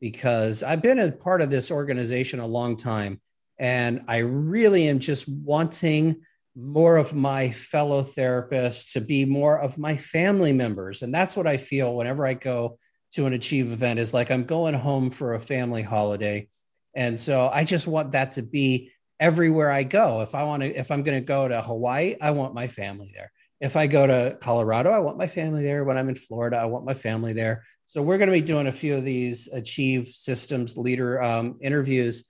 because 0.00 0.62
I've 0.62 0.82
been 0.82 0.98
a 0.98 1.10
part 1.10 1.40
of 1.40 1.48
this 1.48 1.70
organization 1.70 2.40
a 2.40 2.46
long 2.46 2.76
time. 2.76 3.22
And 3.58 4.02
I 4.06 4.18
really 4.18 4.86
am 4.86 4.98
just 4.98 5.26
wanting 5.30 6.20
more 6.56 6.96
of 6.96 7.14
my 7.14 7.50
fellow 7.50 8.02
therapists 8.02 8.92
to 8.92 9.00
be 9.00 9.24
more 9.24 9.58
of 9.58 9.78
my 9.78 9.96
family 9.96 10.52
members. 10.52 11.02
And 11.02 11.14
that's 11.14 11.36
what 11.36 11.46
i 11.46 11.56
feel 11.56 11.94
whenever 11.94 12.26
i 12.26 12.34
go 12.34 12.78
to 13.12 13.26
an 13.26 13.32
achieve 13.32 13.72
event 13.72 13.98
is 13.98 14.12
like 14.12 14.30
i'm 14.30 14.44
going 14.44 14.74
home 14.74 15.10
for 15.10 15.34
a 15.34 15.40
family 15.40 15.82
holiday. 15.82 16.48
And 16.94 17.18
so 17.18 17.48
i 17.52 17.64
just 17.64 17.86
want 17.86 18.12
that 18.12 18.32
to 18.32 18.42
be 18.42 18.90
everywhere 19.20 19.70
i 19.70 19.84
go. 19.84 20.22
If 20.22 20.34
i 20.34 20.42
want 20.42 20.62
to 20.62 20.74
if 20.74 20.90
i'm 20.90 21.02
going 21.02 21.20
to 21.20 21.24
go 21.24 21.46
to 21.46 21.62
hawaii 21.62 22.16
i 22.20 22.32
want 22.32 22.54
my 22.54 22.66
family 22.66 23.12
there. 23.14 23.30
If 23.60 23.76
i 23.76 23.86
go 23.86 24.06
to 24.06 24.36
colorado 24.40 24.90
i 24.90 24.98
want 24.98 25.18
my 25.18 25.28
family 25.28 25.62
there. 25.62 25.84
When 25.84 25.96
i'm 25.96 26.08
in 26.08 26.16
florida 26.16 26.56
i 26.56 26.64
want 26.64 26.84
my 26.84 26.94
family 26.94 27.32
there. 27.32 27.64
So 27.86 28.02
we're 28.02 28.18
going 28.18 28.28
to 28.28 28.32
be 28.32 28.40
doing 28.40 28.66
a 28.66 28.72
few 28.72 28.96
of 28.96 29.04
these 29.04 29.48
achieve 29.52 30.08
systems 30.08 30.76
leader 30.76 31.22
um, 31.22 31.58
interviews 31.60 32.24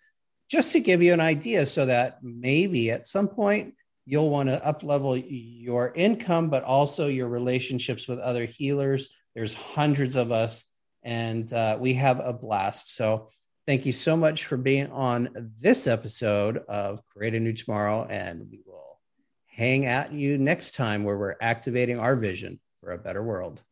just 0.50 0.72
to 0.72 0.80
give 0.80 1.02
you 1.02 1.12
an 1.12 1.20
idea 1.20 1.64
so 1.64 1.86
that 1.86 2.18
maybe 2.22 2.90
at 2.90 3.06
some 3.06 3.28
point 3.28 3.74
you'll 4.10 4.28
want 4.28 4.48
to 4.48 4.60
uplevel 4.66 5.24
your 5.28 5.92
income, 5.94 6.50
but 6.50 6.64
also 6.64 7.06
your 7.06 7.28
relationships 7.28 8.08
with 8.08 8.18
other 8.18 8.44
healers. 8.44 9.10
There's 9.36 9.54
hundreds 9.54 10.16
of 10.16 10.32
us, 10.32 10.64
and 11.04 11.50
uh, 11.52 11.78
we 11.78 11.94
have 11.94 12.18
a 12.18 12.32
blast. 12.32 12.96
So, 12.96 13.28
thank 13.68 13.86
you 13.86 13.92
so 13.92 14.16
much 14.16 14.46
for 14.46 14.56
being 14.56 14.90
on 14.90 15.52
this 15.60 15.86
episode 15.86 16.58
of 16.68 17.06
Create 17.06 17.36
a 17.36 17.40
New 17.40 17.52
Tomorrow, 17.52 18.08
and 18.10 18.48
we 18.50 18.60
will 18.66 18.98
hang 19.46 19.86
at 19.86 20.12
you 20.12 20.38
next 20.38 20.74
time 20.74 21.04
where 21.04 21.16
we're 21.16 21.36
activating 21.40 22.00
our 22.00 22.16
vision 22.16 22.58
for 22.80 22.90
a 22.90 22.98
better 22.98 23.22
world. 23.22 23.62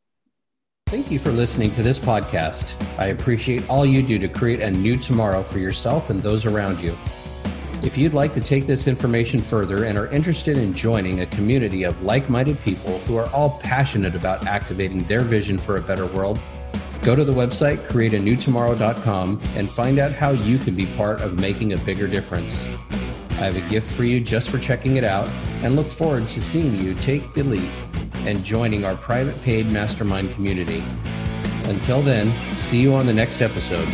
Thank 0.87 1.11
you 1.11 1.19
for 1.19 1.33
listening 1.33 1.73
to 1.73 1.83
this 1.83 1.99
podcast. 1.99 2.81
I 2.97 3.07
appreciate 3.09 3.69
all 3.69 3.85
you 3.85 4.03
do 4.03 4.21
to 4.21 4.29
create 4.29 4.61
a 4.61 4.71
new 4.71 4.97
tomorrow 4.97 5.43
for 5.43 5.59
yourself 5.59 6.11
and 6.11 6.23
those 6.23 6.47
around 6.47 6.81
you. 6.81 6.97
If 7.81 7.97
you'd 7.97 8.13
like 8.13 8.33
to 8.33 8.41
take 8.41 8.67
this 8.67 8.89
information 8.89 9.41
further 9.41 9.85
and 9.85 9.97
are 9.97 10.09
interested 10.09 10.57
in 10.57 10.75
joining 10.75 11.21
a 11.21 11.27
community 11.27 11.85
of 11.85 12.03
like 12.03 12.29
minded 12.29 12.61
people 12.61 12.99
who 13.01 13.17
are 13.17 13.31
all 13.31 13.61
passionate 13.61 14.17
about 14.17 14.47
activating 14.49 15.05
their 15.05 15.21
vision 15.21 15.57
for 15.57 15.77
a 15.77 15.81
better 15.81 16.07
world, 16.07 16.41
go 17.03 17.15
to 17.15 17.25
the 17.25 17.33
website 17.33 17.79
createanewtomorrow.com 17.87 19.41
and 19.55 19.71
find 19.71 20.01
out 20.01 20.11
how 20.11 20.31
you 20.31 20.59
can 20.59 20.75
be 20.75 20.87
part 20.87 21.21
of 21.21 21.39
making 21.39 21.73
a 21.73 21.79
bigger 21.79 22.09
difference. 22.09 22.67
I 23.31 23.45
have 23.45 23.55
a 23.55 23.69
gift 23.69 23.93
for 23.93 24.03
you 24.03 24.21
just 24.21 24.51
for 24.51 24.59
checking 24.59 24.97
it 24.97 25.05
out 25.05 25.29
and 25.63 25.77
look 25.77 25.89
forward 25.89 26.29
to 26.31 26.43
seeing 26.43 26.81
you 26.81 26.95
take 26.95 27.33
the 27.33 27.45
leap 27.45 27.71
and 28.15 28.43
joining 28.43 28.85
our 28.85 28.97
private 28.97 29.41
paid 29.43 29.71
mastermind 29.71 30.33
community. 30.33 30.83
Until 31.67 32.03
then, 32.03 32.33
see 32.55 32.81
you 32.81 32.93
on 32.95 33.07
the 33.07 33.13
next 33.13 33.41
episode. 33.41 33.89